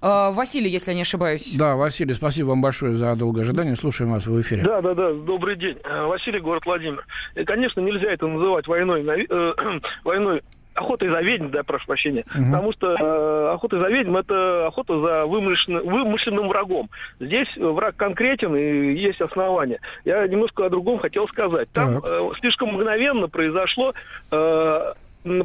[0.00, 1.54] А, Василий, если я не ошибаюсь.
[1.56, 3.76] Да, Василий, спасибо вам большое за долгое ожидание.
[3.76, 4.62] Слушаем вас в эфире.
[4.62, 5.12] Да, да, да.
[5.12, 5.78] Добрый день.
[5.84, 7.04] Э, Василий, город Владимир.
[7.34, 9.54] И, конечно, нельзя это называть войной, э,
[10.04, 10.42] войной
[10.78, 12.44] охотой за ведьм, да, прошу прощения, угу.
[12.44, 16.90] потому что э, охота за ведьм это охота за вымышленным, вымышленным врагом.
[17.20, 19.80] Здесь враг конкретен и есть основания.
[20.04, 21.68] Я немножко о другом хотел сказать.
[21.72, 23.94] Там э, слишком мгновенно произошло
[24.30, 24.92] э,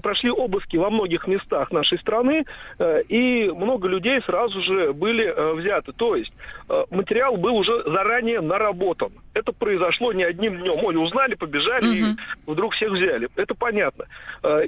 [0.02, 2.46] прошли обыски во многих местах нашей страны,
[2.80, 5.92] э, и много людей сразу же были э, взяты.
[5.94, 6.34] То есть
[6.70, 9.12] э, материал был уже заранее наработан.
[9.34, 10.84] Это произошло не одним днем.
[10.84, 11.94] Ой, узнали, побежали, угу.
[11.96, 13.30] и вдруг всех взяли.
[13.36, 14.06] Это понятно.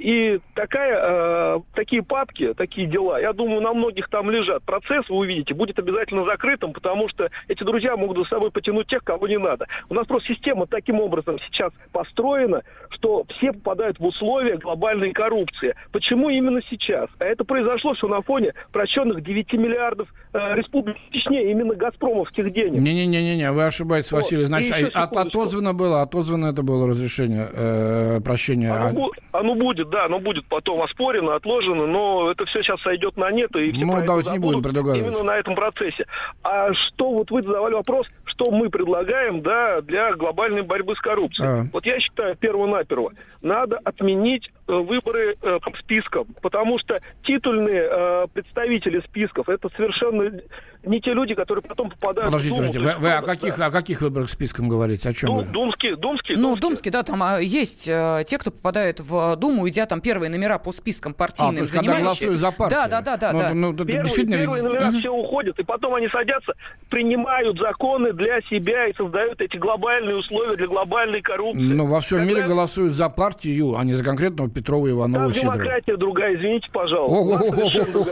[0.00, 4.64] И такая, такие папки, такие дела, я думаю, на многих там лежат.
[4.64, 9.04] Процесс, вы увидите, будет обязательно закрытым, потому что эти друзья могут за собой потянуть тех,
[9.04, 9.68] кого не надо.
[9.88, 15.12] У нас просто система таким образом сейчас построена, что все попадают в условия глобальной глобальной
[15.12, 15.74] коррупции.
[15.92, 17.08] Почему именно сейчас?
[17.18, 22.80] А это произошло все на фоне прощенных 9 миллиардов э, республик Чечне, именно газпромовских денег.
[22.80, 24.22] Не-не-не, вы ошибаетесь, вот.
[24.22, 24.44] Василий.
[24.44, 28.72] Значит, а, отозвано было, отозвано это было разрешение э, прощения.
[28.72, 33.30] Оно, оно будет, да, оно будет потом оспорено, отложено, но это все сейчас сойдет на
[33.30, 33.54] нет.
[33.56, 35.06] И ну, давайте не будем предугадывать.
[35.06, 36.06] Именно на этом процессе.
[36.42, 41.48] А что, вот вы задавали вопрос, что мы предлагаем, да, для глобальной борьбы с коррупцией.
[41.48, 41.66] А.
[41.72, 49.48] Вот я считаю, перво-наперво, надо отменить выборы э, списком, потому что титульные э, представители списков
[49.48, 50.40] это совершенно
[50.84, 52.68] не те люди, которые потом попадают подождите, в Думу.
[52.68, 55.08] Подождите, вы, вы о, каких, о каких выборах списком говорите?
[55.08, 55.44] О чем Дум, вы?
[55.52, 56.38] Думские, думские.
[56.38, 60.30] Ну, думские, да, там а, есть э, те, кто попадают в Думу, идя там первые
[60.30, 62.80] номера по спискам партийным, а, то есть, голосуют за партию.
[62.88, 63.32] Да, да, да, да.
[63.32, 63.84] Ну, да.
[63.84, 64.38] Ну, первые, действительно...
[64.38, 64.98] первые номера угу.
[64.98, 66.52] все уходят, и потом они садятся,
[66.88, 71.62] принимают законы для себя и создают эти глобальные условия для глобальной коррупции.
[71.62, 72.32] Ну, во всем Когда...
[72.32, 75.58] мире голосуют за партию, а не за конкретного Петрова Иванова Сидорова.
[75.58, 77.46] демократия другая, извините, пожалуйста.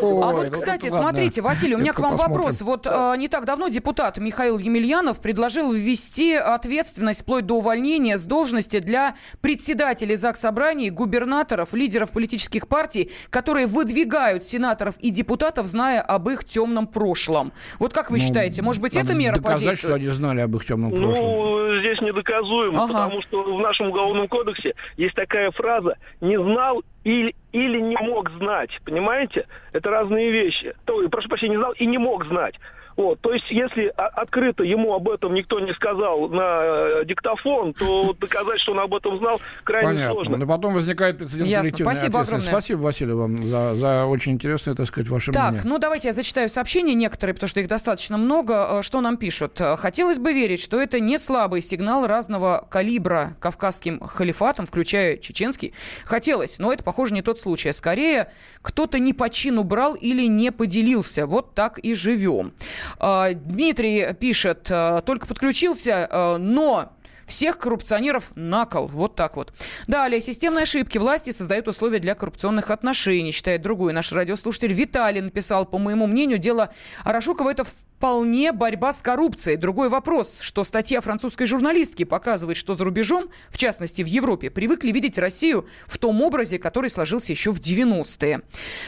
[0.03, 4.19] А вот, кстати, смотрите, Василий, у меня к вам вопрос Вот не так давно депутат
[4.19, 11.73] Михаил Емельянов предложил ввести ответственность вплоть до увольнения с должности для председателей ЗАГС Собраний, губернаторов,
[11.73, 17.53] лидеров политических партий, которые выдвигают сенаторов и депутатов, зная об их темном прошлом.
[17.79, 19.79] Вот как вы считаете, может быть, эта мера подействует?
[19.79, 21.27] что они знали об их темном прошлом.
[21.27, 27.35] Ну, здесь недоказуемо, потому что в нашем уголовном кодексе есть такая фраза «не знал или,
[27.53, 29.47] или не мог знать», понимаете?
[29.73, 30.75] Это разные вещи.
[30.85, 32.55] То, прошу прощения, не знал и не мог знать.
[32.97, 38.13] Вот, то есть, если открыто ему об этом никто не сказал на э, диктофон, то
[38.21, 40.15] доказать, что он об этом знал, крайне Понятно.
[40.15, 40.37] сложно.
[40.37, 41.77] Но потом возникает прецедент Ясно.
[41.77, 42.47] Спасибо огромное.
[42.47, 45.63] Спасибо, Василий, вам за, за очень интересное, так сказать, ваше так, мнение.
[45.63, 48.79] Так, ну давайте я зачитаю сообщения некоторые, потому что их достаточно много.
[48.79, 49.61] Э, что нам пишут?
[49.79, 55.75] Хотелось бы верить, что это не слабый сигнал разного калибра кавказским халифатам, включая чеченский.
[56.05, 57.73] Хотелось, но это, похоже, не тот случай.
[57.73, 58.31] Скорее,
[58.63, 61.27] кто-то не по чину брал или не поделился.
[61.27, 62.53] Вот так и живем.
[62.99, 66.94] А, Дмитрий пишет, а, только подключился, а, но
[67.27, 68.89] всех коррупционеров на кол.
[68.89, 69.53] Вот так вот.
[69.87, 70.21] Далее.
[70.21, 74.73] Системные ошибки власти создают условия для коррупционных отношений, считает другой наш радиослушатель.
[74.73, 76.73] Виталий написал, по моему мнению, дело
[77.05, 77.65] Арашукова это
[78.05, 79.57] вполне борьба с коррупцией.
[79.57, 84.93] Другой вопрос, что статья французской журналистки показывает, что за рубежом, в частности в Европе, привыкли
[84.93, 88.43] видеть Россию в том образе, который сложился еще в 90-е.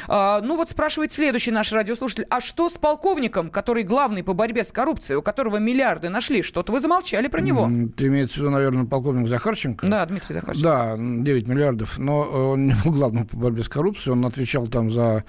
[0.08, 4.64] А, ну вот спрашивает следующий наш радиослушатель, а что с полковником, который главный по борьбе
[4.64, 6.42] с коррупцией, у которого миллиарды нашли?
[6.42, 7.70] Что-то вы замолчали про него.
[7.96, 9.86] Ты имеется в виду, наверное, полковник Захарченко?
[9.86, 10.68] Да, Дмитрий Захарченко.
[10.68, 14.90] Да, 9 миллиардов, но он не был главным по борьбе с коррупцией, он отвечал там
[14.90, 15.24] за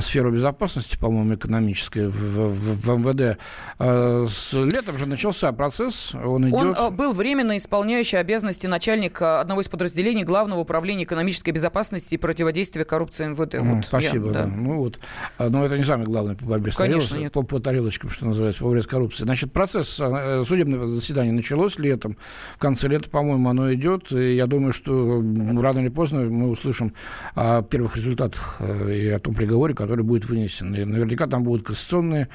[0.00, 3.38] сферу безопасности, по-моему, экономической в, в, в МВД.
[3.78, 6.54] А с летом же начался процесс, он идет...
[6.54, 12.16] Он э, был временно исполняющий обязанности начальника одного из подразделений Главного управления экономической безопасности и
[12.16, 13.56] противодействия коррупции МВД.
[13.58, 14.42] Вот Спасибо, я, да.
[14.44, 14.46] да.
[14.46, 14.98] Ну вот,
[15.36, 18.60] а, но это не самое главное по борьбе с Конечно, по, по тарелочкам, что называется,
[18.60, 19.26] по борьбе с коррупцией.
[19.26, 22.16] Значит, процесс э, судебного заседания началось летом,
[22.54, 25.22] в конце лета, по-моему, оно идет, и я думаю, что
[25.60, 26.94] рано или поздно мы услышим
[27.34, 30.74] о первых результатах э, и о том приговоре, который будет вынесен.
[30.74, 32.28] И наверняка там будут конституционные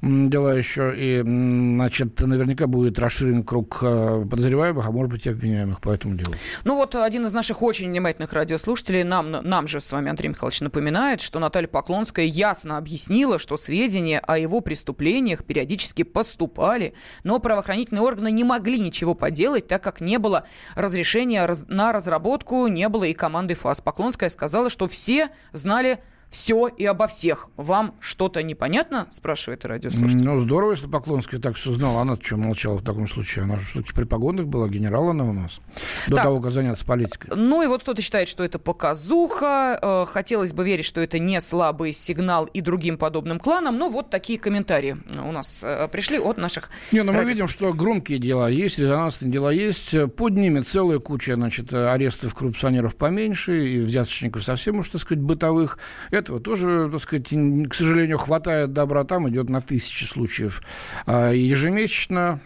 [0.00, 5.80] дела еще, и, значит, наверняка будет расширен круг э, подозреваемых, а может быть и обвиняемых
[5.80, 6.34] по этому делу.
[6.64, 10.60] Ну вот один из наших очень внимательных радиослушателей нам, нам же с вами, Андрей Михайлович,
[10.60, 18.02] напоминает, что Наталья Поклонская ясно объяснила, что сведения о его преступлениях периодически поступали, но правоохранительные
[18.02, 19.37] органы не могли ничего поделать,
[19.68, 23.80] так как не было разрешения на разработку, не было и команды ФАС.
[23.80, 25.98] Поклонская сказала, что все знали
[26.30, 27.48] все и обо всех.
[27.56, 29.06] Вам что-то непонятно?
[29.10, 30.24] Спрашивает радиослушатель.
[30.24, 32.02] Ну, здорово, если Поклонская так все знала.
[32.02, 33.44] Она что молчала в таком случае?
[33.44, 35.60] Она же все-таки при погонах была, генерал она у нас.
[36.06, 37.32] До так, того, как заняться политикой.
[37.34, 39.78] Ну и вот кто-то считает, что это показуха.
[39.80, 43.78] Э, хотелось бы верить, что это не слабый сигнал и другим подобным кланам.
[43.78, 47.72] Но вот такие комментарии у нас э, пришли от наших Не, ну мы видим, что
[47.72, 49.94] громкие дела есть, резонансные дела есть.
[50.16, 55.78] Под ними целая куча, значит, арестов коррупционеров поменьше и взяточников совсем уж, так сказать, бытовых
[56.18, 59.04] этого тоже, так сказать, к сожалению, хватает добра.
[59.04, 60.62] Там идет на тысячи случаев
[61.06, 62.40] а, ежемесячно.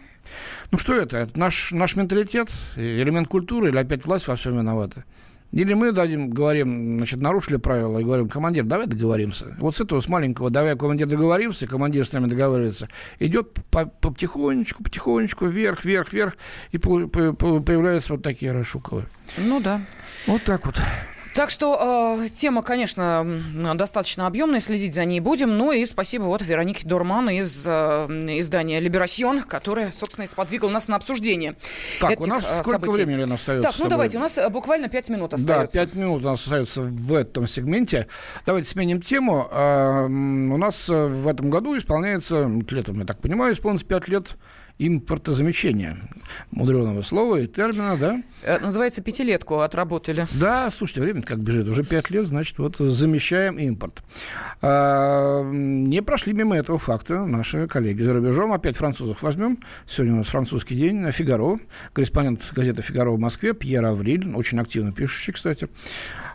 [0.71, 1.19] Ну что это?
[1.19, 5.05] Это наш, наш менталитет, элемент культуры или опять власть во всем виновата?
[5.53, 9.55] Или мы дадим, говорим, значит, нарушили правила и говорим, командир, давай договоримся.
[9.59, 12.89] Вот с этого, с маленького, давай, командир, договоримся, командир с нами договаривается.
[13.19, 16.37] Идет по, потихонечку, потихонечку, вверх, вверх, вверх,
[16.71, 19.05] и появляются вот такие Рашуковы.
[19.37, 19.83] Ну да.
[20.27, 20.81] Вот так вот.
[21.35, 23.27] Так что э, тема, конечно,
[23.75, 25.57] достаточно объемная, следить за ней будем.
[25.57, 27.71] Ну и спасибо вот Веронике Дурман из э,
[28.39, 31.55] издания «Либерасьон», которая, собственно, и сподвигла нас на обсуждение
[32.01, 32.93] Так, этих, у нас э, сколько событий.
[32.93, 33.71] времени, Лена, остается?
[33.71, 35.79] Так, ну давайте, у нас э, буквально пять минут остается.
[35.79, 38.09] Да, пять минут у нас остается в этом сегменте.
[38.45, 39.49] Давайте сменим тему.
[39.51, 44.37] Э, у нас э, в этом году исполняется, летом, я так понимаю, исполнится пять лет
[44.87, 45.97] импортозамещения.
[46.51, 48.23] Мудреного слова и термина, да?
[48.43, 50.27] Это называется пятилетку отработали.
[50.33, 51.69] Да, слушайте, время как бежит.
[51.69, 54.03] Уже пять лет, значит, вот замещаем импорт.
[54.61, 58.53] А, не прошли мимо этого факта наши коллеги за рубежом.
[58.53, 59.59] Опять французов возьмем.
[59.87, 61.11] Сегодня у нас французский день.
[61.11, 61.59] Фигаро.
[61.93, 65.69] Корреспондент газеты «Фигаро» в Москве Пьер Авриль, очень активно пишущий, кстати,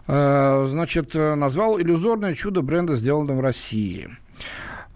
[0.08, 4.10] а, значит, назвал иллюзорное чудо бренда, сделанное в России.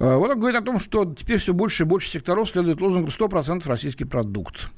[0.02, 3.10] Э, вот он говорит о том, что теперь все больше и больше секторов следует лозунгу
[3.10, 4.70] 100% российский продукт.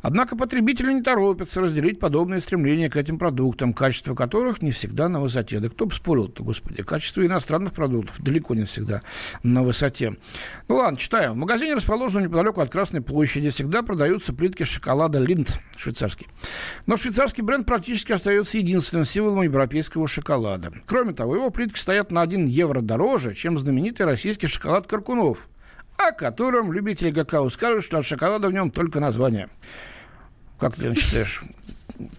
[0.00, 5.20] Однако потребители не торопятся разделить подобные стремления к этим продуктам, качество которых не всегда на
[5.20, 5.60] высоте.
[5.60, 9.02] Да кто бы спорил-то, господи, качество иностранных продуктов далеко не всегда
[9.44, 10.16] на высоте.
[10.66, 11.34] Ну ладно, читаем.
[11.34, 16.26] В магазине, расположенном неподалеку от Красной площади, всегда продаются плитки шоколада Линд, швейцарский.
[16.86, 20.72] Но швейцарский бренд практически остается единственным символом европейского шоколада.
[20.86, 25.48] Кроме того, его плитки стоят на 1 евро дороже, чем знаменитый российский шоколад шоколад Каркунов.
[25.98, 29.50] о котором любители какао скажут, что от шоколада в нем только название.
[30.58, 31.42] Как ты считаешь?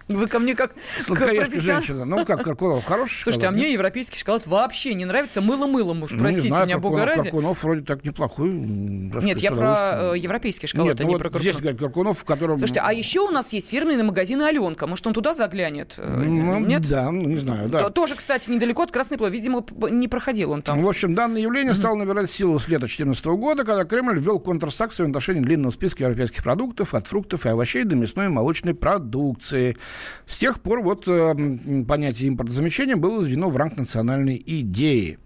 [0.08, 2.04] Вы ко мне как Сладкоежка женщина.
[2.04, 5.40] Ну, как Каркунов, хороший Слушайте, а мне европейский шоколад вообще не нравится.
[5.40, 7.22] Мыло-мылом уж, ну, простите знаю, меня, бога ради.
[7.22, 8.50] Каркунов вроде так неплохой.
[8.50, 11.42] Нет, я про э, европейский шоколад, Нет, а ну, не вот про Каркунов.
[11.42, 12.58] здесь, говорит, Каркунов, в котором...
[12.58, 14.86] Слушайте, а еще у нас есть фирменный магазин Аленка.
[14.86, 15.94] Может, он туда заглянет?
[15.98, 16.88] Э, ну, Нет?
[16.88, 17.90] Да, ну, не знаю, да.
[17.90, 19.36] Тоже, кстати, недалеко от Красной площади.
[19.36, 20.80] Видимо, не проходил он там.
[20.80, 21.76] В общем, данное явление mm-hmm.
[21.76, 26.04] стало набирать силу с лета 2014 года, когда Кремль ввел контрсакцию в отношении длинного списка
[26.04, 29.63] европейских продуктов, от фруктов и овощей до мясной и молочной продукции.
[30.26, 31.34] С тех пор вот э,
[31.86, 35.18] понятие импортозамещения было введено в ранг национальной идеи.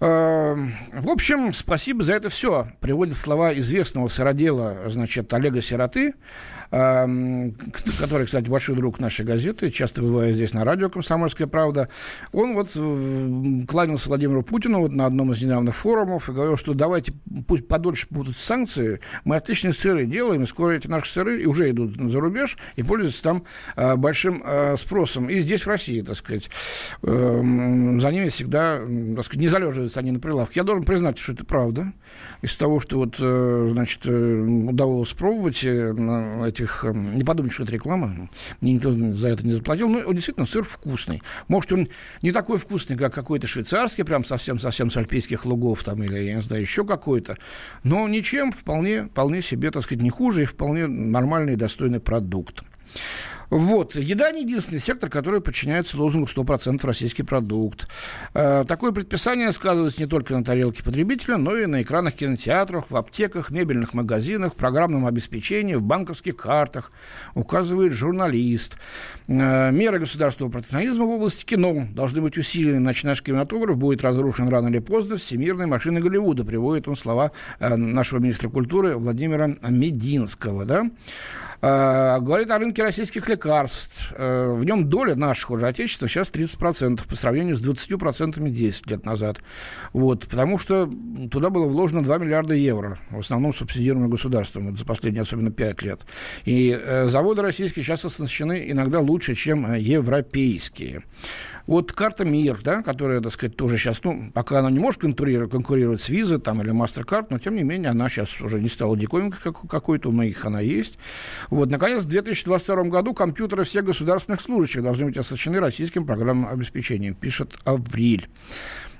[0.00, 0.54] Э,
[0.92, 2.68] в общем, спасибо за это все.
[2.80, 6.14] Приводят слова известного сыродела, значит, Олега Сироты,
[6.70, 11.88] который, кстати, большой друг нашей газеты, часто бывает здесь на радио «Комсомольская правда»,
[12.32, 12.72] он вот
[13.68, 17.12] кланялся Владимиру Путину вот на одном из недавних форумов и говорил, что давайте,
[17.46, 21.96] пусть подольше будут санкции, мы отличные сыры делаем, и скоро эти наши сыры уже идут
[21.96, 23.44] за рубеж и пользуются там
[23.76, 25.30] а, большим а, спросом.
[25.30, 26.50] И здесь, в России, так сказать,
[27.02, 28.78] за ними всегда,
[29.16, 30.60] так сказать, не залеживаются они на прилавке.
[30.60, 31.92] Я должен признать, что это правда.
[32.42, 35.92] Из того, что вот, э, значит, э, удалось пробовать э,
[36.58, 36.84] этих...
[36.84, 38.28] Эм, не подумайте, что это реклама.
[38.60, 39.88] Мне никто за это не заплатил.
[39.88, 41.22] Но действительно, сыр вкусный.
[41.48, 41.88] Может, он
[42.22, 46.40] не такой вкусный, как какой-то швейцарский, прям совсем-совсем с альпийских лугов, там, или, я не
[46.42, 47.36] знаю, еще какой-то.
[47.82, 52.62] Но ничем вполне, вполне себе, так сказать, не хуже и вполне нормальный и достойный продукт.
[53.50, 53.96] Вот.
[53.96, 57.88] Еда не единственный сектор, который подчиняется лозунгу 100% российский продукт.
[58.34, 62.96] Э, такое предписание сказывается не только на тарелке потребителя, но и на экранах кинотеатров, в
[62.96, 66.92] аптеках, мебельных магазинах, программном обеспечении, в банковских картах,
[67.34, 68.76] указывает журналист.
[69.28, 74.48] Э, меры государственного протекционизма в области кино должны быть усилены, иначе наш кинематограф будет разрушен
[74.48, 80.66] рано или поздно всемирной машиной Голливуда, приводит он слова э, нашего министра культуры Владимира Мединского.
[80.66, 80.90] Да?
[81.60, 84.12] Э, говорит о рынке российских лекарств.
[84.16, 89.04] Э, в нем доля наших уже отечества сейчас 30% по сравнению с 20% 10 лет
[89.04, 89.38] назад.
[89.92, 90.88] Вот, потому что
[91.30, 96.00] туда было вложено 2 миллиарда евро, в основном субсидируемым государством за последние особенно 5 лет.
[96.44, 101.02] И э, заводы российские сейчас оснащены иногда лучше, чем европейские.
[101.68, 105.50] Вот карта МИР, да, которая, так сказать, тоже сейчас, ну, пока она не может конкурировать,
[105.50, 108.96] конкурировать с Visa там, или MasterCard, но, тем не менее, она сейчас уже не стала
[108.96, 110.98] диковинкой какой-то, у многих она есть.
[111.50, 117.14] Вот, наконец, в 2022 году компьютеры всех государственных служащих должны быть оснащены российским программным обеспечением,
[117.14, 118.28] пишет Авриль.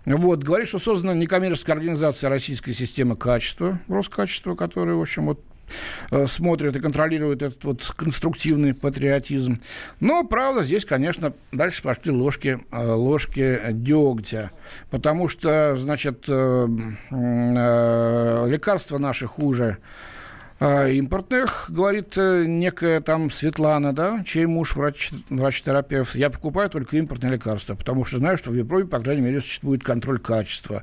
[0.07, 5.41] Вот, говорит, что создана некоммерческая организация российской системы качества, Роскачество, которая, в общем, вот
[6.11, 9.61] Э, смотрят и контролируют этот вот конструктивный патриотизм.
[10.01, 14.51] Но, правда, здесь, конечно, дальше пошли ложки, э, ложки дегтя.
[14.91, 16.67] Потому что, значит, э,
[17.11, 19.79] лекарства наши хуже
[20.61, 26.17] импортных, говорит э, некая там Светлана, да, чей муж врач, врач-терапевт.
[26.17, 29.85] Я покупаю только импортные лекарства, потому что знаю, что в Европе, по крайней мере, существует
[29.85, 30.83] контроль качества.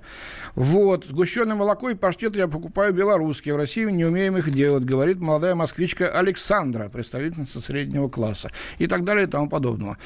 [0.55, 3.55] Вот, сгущенное молоко и паштет я покупаю белорусские.
[3.55, 8.51] В России не умеем их делать, говорит молодая москвичка Александра, представительница среднего класса.
[8.77, 9.97] И так далее и тому подобного.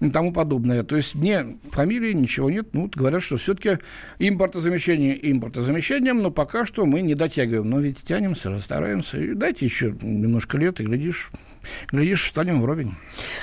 [0.00, 0.84] И тому подобное.
[0.84, 2.68] То есть мне фамилии ничего нет.
[2.72, 3.78] Ну, говорят, что все-таки
[4.18, 7.68] импортозамещение импортозамещением, но пока что мы не дотягиваем.
[7.68, 11.30] Но ведь тянемся, стараемся дайте еще немножко лет, и глядишь,
[11.90, 12.94] глядишь, станем вровень.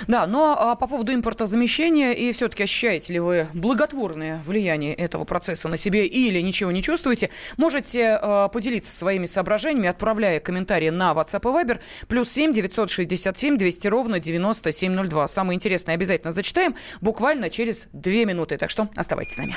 [0.07, 5.67] Да, но а по поводу импортозамещения, и все-таки ощущаете ли вы благотворное влияние этого процесса
[5.67, 11.41] на себе или ничего не чувствуете, можете э, поделиться своими соображениями, отправляя комментарии на WhatsApp
[11.41, 15.27] и Viber, плюс 7 967 200 ровно 9702.
[15.27, 19.55] Самое интересное обязательно зачитаем буквально через две минуты, так что оставайтесь с нами.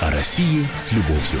[0.00, 1.40] О России с любовью.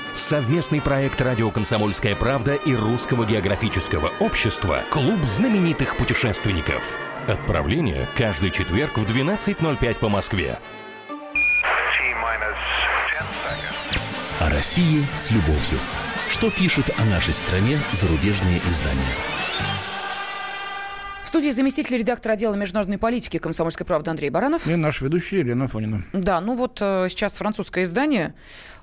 [0.13, 6.99] Совместный проект «Радио Комсомольская правда» и Русского географического общества «Клуб знаменитых путешественников».
[7.27, 10.59] Отправление каждый четверг в 12.05 по Москве.
[14.39, 15.79] О России с любовью.
[16.27, 19.40] Что пишут о нашей стране зарубежные издания?
[21.31, 24.67] Студии заместитель редактора отдела международной политики «Комсомольской правды» Андрей Баранов.
[24.67, 26.03] И наш ведущий Елена Фонина.
[26.11, 28.33] Да, ну вот э, сейчас французское издание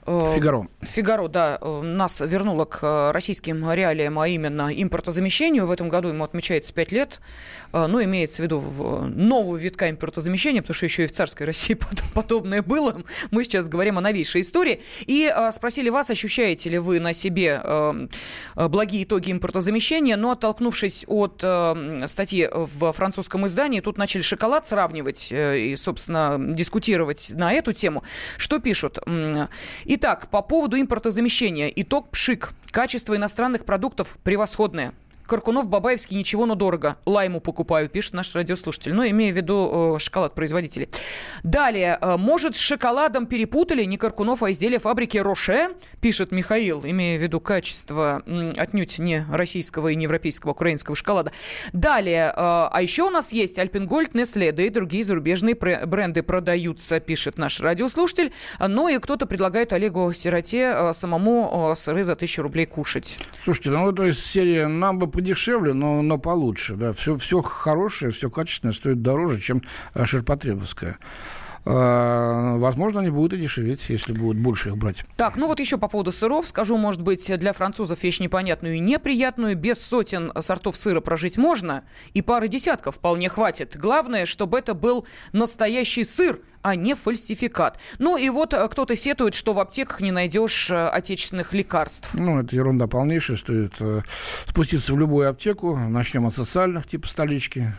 [0.09, 0.69] Фигаро.
[0.81, 5.67] Фигаро, да, нас вернуло к российским реалиям, а именно импортозамещению.
[5.67, 7.21] В этом году ему отмечается 5 лет.
[7.73, 11.79] Ну, имеется в виду нового витка импортозамещения, потому что еще и в царской России
[12.15, 13.03] подобное было.
[13.31, 14.81] Мы сейчас говорим о новейшей истории.
[15.01, 17.61] И спросили вас, ощущаете ли вы на себе
[18.55, 21.45] благие итоги импортозамещения, но оттолкнувшись от
[22.07, 28.03] статьи в французском издании, тут начали шоколад сравнивать и, собственно, дискутировать на эту тему.
[28.37, 28.99] Что пишут?
[29.85, 31.73] Итак, по поводу импортозамещения.
[31.75, 32.51] Итог пшик.
[32.71, 34.93] Качество иностранных продуктов превосходное.
[35.29, 36.97] Каркунов, Бабаевский, ничего, но дорого.
[37.05, 38.95] Лайму покупаю, пишет наш радиослушатель.
[38.95, 40.89] Ну, имея в виду э, шоколад производителей.
[41.43, 41.99] Далее.
[42.01, 45.69] Э, может, с шоколадом перепутали не Каркунов, а изделие фабрики Роше,
[46.01, 48.23] пишет Михаил, имея в виду качество
[48.57, 51.33] отнюдь не российского и не европейского, а украинского шоколада.
[51.75, 52.29] Далее.
[52.29, 52.33] Э,
[52.73, 57.61] а еще у нас есть Альпенгольд, Несле, да и другие зарубежные бренды продаются, пишет наш
[57.61, 58.33] радиослушатель.
[58.59, 63.19] Ну, и кто-то предлагает Олегу Сироте э, самому э, сыры за тысячу рублей кушать.
[63.45, 66.77] Слушайте, ну, то есть серия нам бы подешевле, но, но получше.
[66.77, 66.93] Да.
[66.93, 69.63] Все, все хорошее, все качественное стоит дороже, чем
[69.95, 70.97] э, ширпотребовская.
[71.67, 75.05] А, возможно, они будут и дешеветь, если будут больше их брать.
[75.17, 76.47] Так, ну вот еще по поводу сыров.
[76.47, 79.57] Скажу, может быть, для французов вещь непонятную и неприятную.
[79.57, 81.83] Без сотен сортов сыра прожить можно,
[82.15, 83.77] и пары десятков вполне хватит.
[83.77, 87.79] Главное, чтобы это был настоящий сыр, а не фальсификат.
[87.99, 92.11] Ну и вот э, кто-то сетует, что в аптеках не найдешь э, отечественных лекарств.
[92.15, 93.37] Ну, это ерунда полнейшая.
[93.37, 94.03] Стоит э,
[94.47, 95.77] спуститься в любую аптеку.
[95.77, 97.75] Начнем от социальных, типа столички.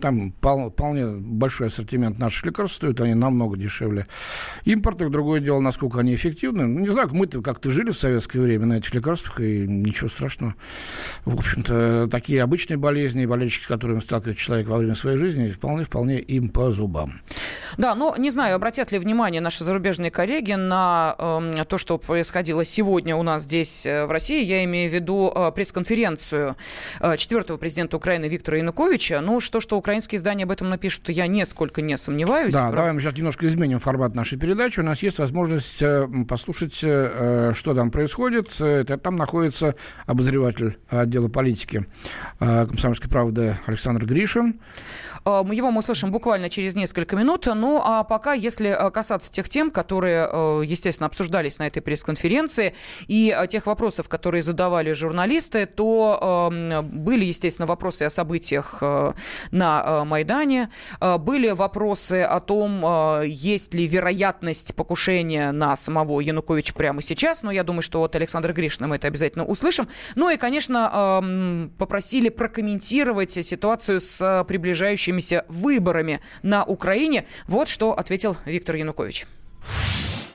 [0.00, 2.76] Там пол, вполне большой ассортимент наших лекарств.
[2.76, 4.06] Стоят они намного дешевле.
[4.64, 6.66] Импортных, другое дело, насколько они эффективны.
[6.66, 10.54] Ну, не знаю, мы-то как-то жили в советское время на этих лекарствах, и ничего страшного.
[11.24, 16.20] В общем-то, такие обычные болезни, болельщики, с которыми сталкивается человек во время своей жизни, вполне-вполне
[16.20, 17.20] им по зубам.
[17.76, 22.64] Да, но не знаю, обратят ли внимание наши зарубежные коллеги на э, то, что происходило
[22.64, 24.44] сегодня у нас здесь, э, в России.
[24.44, 26.56] Я имею в виду э, пресс-конференцию
[27.00, 29.20] э, четвертого президента Украины Виктора Януковича.
[29.20, 32.52] Ну, что, что украинские издания об этом напишут, я нисколько не сомневаюсь.
[32.52, 32.76] Да, правда.
[32.76, 34.80] давай мы сейчас немножко изменим формат нашей передачи.
[34.80, 38.60] У нас есть возможность э, послушать, э, что там происходит.
[38.60, 39.76] Это, там находится
[40.06, 41.86] обозреватель отдела политики
[42.38, 44.60] комсомольской правды Александр Гришин.
[45.24, 47.46] Э, его мы услышим буквально через несколько минут.
[47.46, 52.74] Ну, а пока, если э, касаться тех тем, которые, э, естественно, обсуждались на этой пресс-конференции,
[53.06, 58.82] и тех вопросов, которые задавали журналисты, то эм, были, естественно, вопросы о событиях
[59.50, 60.70] на Майдане,
[61.00, 62.84] были вопросы о том,
[63.24, 68.52] есть ли вероятность покушения на самого Януковича прямо сейчас, но я думаю, что от Александра
[68.52, 69.88] Гришина мы это обязательно услышим.
[70.14, 77.24] Ну и, конечно, эм, попросили прокомментировать ситуацию с приближающими готовящимися выборами на Украине.
[77.46, 79.26] Вот что ответил Виктор Янукович.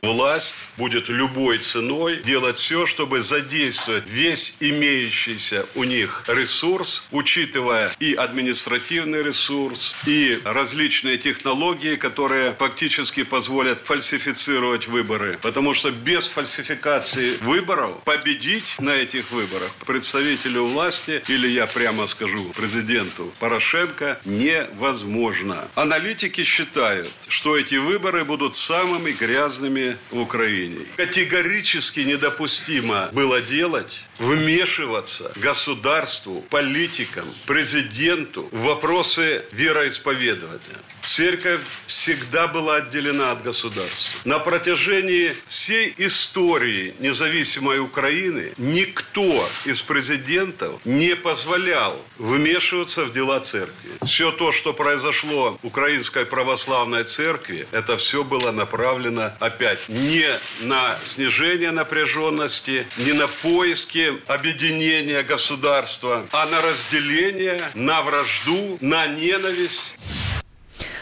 [0.01, 8.13] Власть будет любой ценой делать все, чтобы задействовать весь имеющийся у них ресурс, учитывая и
[8.13, 15.37] административный ресурс, и различные технологии, которые фактически позволят фальсифицировать выборы.
[15.41, 22.51] Потому что без фальсификации выборов победить на этих выборах представителю власти, или я прямо скажу
[22.55, 25.67] президенту Порошенко, невозможно.
[25.75, 30.85] Аналитики считают, что эти выборы будут самыми грязными в Украине.
[30.97, 40.59] Категорически недопустимо было делать, вмешиваться государству, политикам, президенту в вопросы вероисповедования.
[41.01, 44.19] Церковь всегда была отделена от государства.
[44.25, 53.91] На протяжении всей истории независимой Украины никто из президентов не позволял вмешиваться в дела церкви.
[54.05, 60.27] Все то, что произошло в Украинской православной церкви, это все было направлено опять не
[60.61, 69.95] на снижение напряженности, не на поиски объединения государства, а на разделение, на вражду, на ненависть.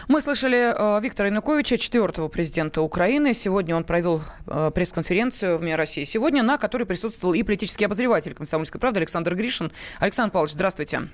[0.07, 3.33] Мы слышали э, Виктора Януковича, четвертого президента Украины.
[3.33, 6.05] Сегодня он провел э, пресс-конференцию в МИА России.
[6.05, 9.69] Сегодня на которой присутствовал и политический обозреватель «Комсомольской правды» Александр Гришин.
[9.99, 11.09] Александр Павлович, здравствуйте.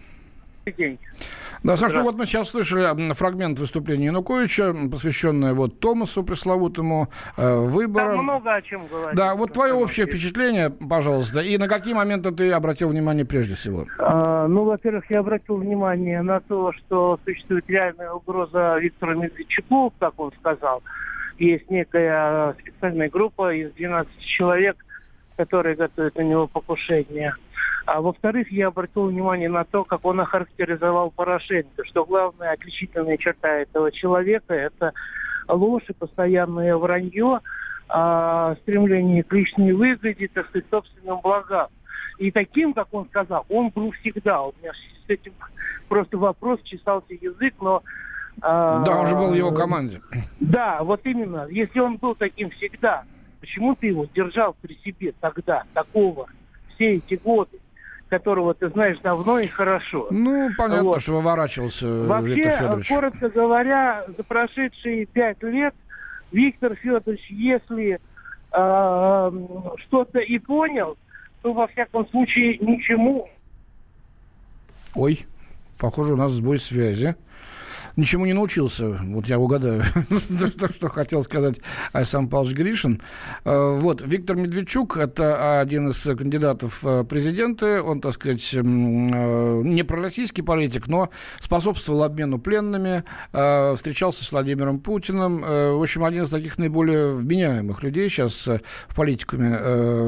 [0.72, 0.98] День.
[1.64, 7.56] Да, Саш, ну вот мы сейчас слышали фрагмент выступления Януковича, посвященное вот Томасу пресловутому, э,
[7.56, 8.16] выборам.
[8.16, 9.16] Там много о чем говорить.
[9.16, 13.86] Да, вот твое общее впечатление, пожалуйста, и на какие моменты ты обратил внимание прежде всего?
[14.00, 20.20] А, ну, во-первых, я обратил внимание на то, что существует реальная угроза Виктору Медведчуку, как
[20.20, 20.82] он сказал.
[21.40, 24.78] Есть некая специальная группа из 12 человек,
[25.36, 27.34] которые готовят на него покушение.
[27.86, 33.50] А во-вторых, я обратил внимание на то, как он охарактеризовал Порошенко, что главная отличительная черта
[33.50, 34.94] этого человека– это
[35.50, 37.42] ложь и постоянное вранье,
[37.90, 41.68] э, стремлении к личной выгоде, так сказать, собственным благам.
[42.20, 44.44] И таким, как он сказал, он был всегда.
[44.44, 45.34] У меня с этим
[45.90, 47.84] просто вопрос, чесался язык, но...
[48.38, 50.02] Э, да, он же был в его команде.
[50.40, 51.48] Да, вот именно.
[51.50, 53.04] Если он был таким всегда,
[53.42, 56.28] почему ты его держал при себе тогда, такого,
[56.76, 57.60] все эти годы?
[58.10, 60.08] Которого ты знаешь давно и хорошо.
[60.12, 61.02] Ну, понятно, вот.
[61.02, 62.88] что выворачивался Вообще, Виктор Федорович.
[62.88, 65.74] коротко говоря, за прошедшие пять лет
[66.32, 68.00] Виктор Федорович, если
[68.52, 69.32] э,
[69.78, 70.98] что-то и понял,
[71.42, 73.30] то, во всяком случае, ничему.
[74.96, 75.26] Ой,
[75.80, 77.16] похоже, у нас сбой связи
[77.96, 79.00] ничему не научился.
[79.04, 79.84] Вот я угадаю,
[80.60, 81.60] то, что хотел сказать
[81.92, 83.02] Александр Павлович Гришин.
[83.46, 87.82] Э, вот, Виктор Медведчук– это один из кандидатов в президенты.
[87.82, 94.80] Он, так сказать, э, не пророссийский политик, но способствовал обмену пленными, э, встречался с Владимиром
[94.80, 95.42] Путиным.
[95.44, 99.60] В общем, один из таких наиболее вменяемых людей сейчас в политикуме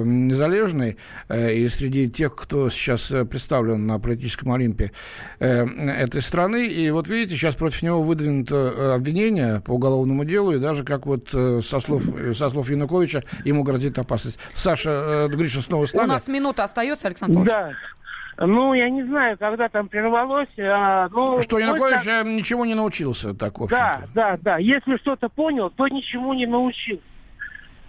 [0.06, 0.98] незалежный.
[1.34, 4.92] И среди тех, кто сейчас представлен на политическом Олимпе
[5.40, 6.68] этой страны.
[6.68, 10.84] И вот видите, сейчас против против него выдвинуто э, обвинение по уголовному делу, и даже,
[10.84, 12.04] как вот э, со слов,
[12.34, 14.40] со слов Януковича, ему грозит опасность.
[14.54, 16.06] Саша, э, Гриша снова с нами.
[16.06, 17.54] У нас минута остается, Александр Павлович.
[17.54, 18.46] Да.
[18.46, 20.50] Ну, я не знаю, когда там прервалось.
[20.58, 22.26] А, ну, что, Янукович так...
[22.26, 24.58] ничего не научился, так, в общем Да, да, да.
[24.58, 27.04] Если что-то понял, то ничему не научился.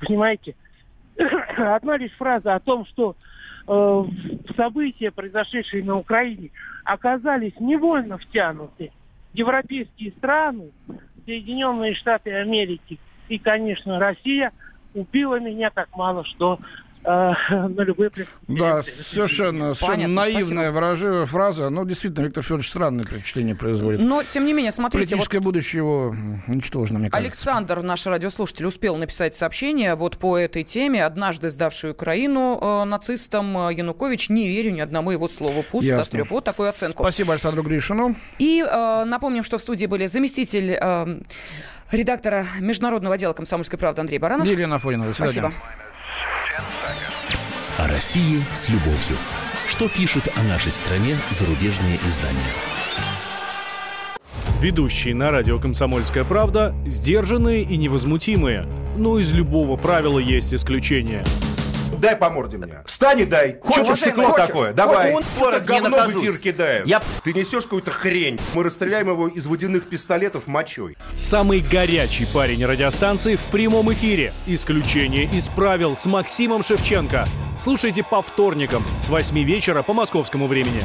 [0.01, 0.55] Понимаете?
[1.57, 3.17] Одна лишь фраза о том, что
[3.67, 4.05] э,
[4.57, 6.51] события, произошедшие на Украине,
[6.85, 8.93] оказались невольно втянуты
[9.37, 10.73] европейские страны,
[11.27, 14.53] Соединенные Штаты Америки и, конечно, Россия
[14.95, 16.59] убила меня так мало, что
[17.51, 18.11] на любые
[18.49, 21.71] Да, совершенно, совершенно наивная выражение, фраза.
[21.71, 24.01] Но действительно, Виктор Федорович странное впечатление производит.
[24.01, 25.11] Но, тем не менее, смотрите...
[25.11, 26.15] Политическое вот будущее его
[26.49, 27.29] уничтожено, мне кажется.
[27.29, 31.05] Александр, наш радиослушатель, успел написать сообщение вот по этой теме.
[31.05, 35.65] Однажды сдавший Украину э, нацистам э, Янукович, не верю ни одному его слову.
[35.71, 36.25] Пусть Ясно.
[36.29, 37.05] Вот такую оценку.
[37.05, 38.17] Спасибо Александру Гришину.
[38.41, 40.77] И э, напомним, что в студии были заместитель...
[40.81, 41.21] Э,
[41.93, 44.49] редактора Международного отдела «Комсомольской правды» Андрей Баранов.
[44.49, 45.07] Елена Афонина.
[45.07, 45.33] До свидания.
[45.33, 45.53] Спасибо.
[47.79, 49.19] О России с любовью.
[49.69, 52.41] Что пишут о нашей стране зарубежные издания?
[54.63, 58.67] Ведущие на радио «Комсомольская правда» сдержанные и невозмутимые.
[58.97, 61.23] Но из любого правила есть исключение–
[61.99, 62.83] Дай по морде мне.
[62.87, 63.59] Встань и дай.
[63.61, 64.73] Хочешь стекло такое?
[64.73, 65.15] Давай.
[65.15, 65.23] Он
[65.65, 66.87] говно в эфир кидает.
[66.87, 67.01] Я...
[67.25, 68.39] Ты несешь какую-то хрень.
[68.55, 70.97] Мы расстреляем его из водяных пистолетов мочой.
[71.15, 74.33] Самый горячий парень радиостанции в прямом эфире.
[74.47, 77.27] Исключение из правил с Максимом Шевченко.
[77.59, 80.83] Слушайте по вторникам с 8 вечера по московскому времени.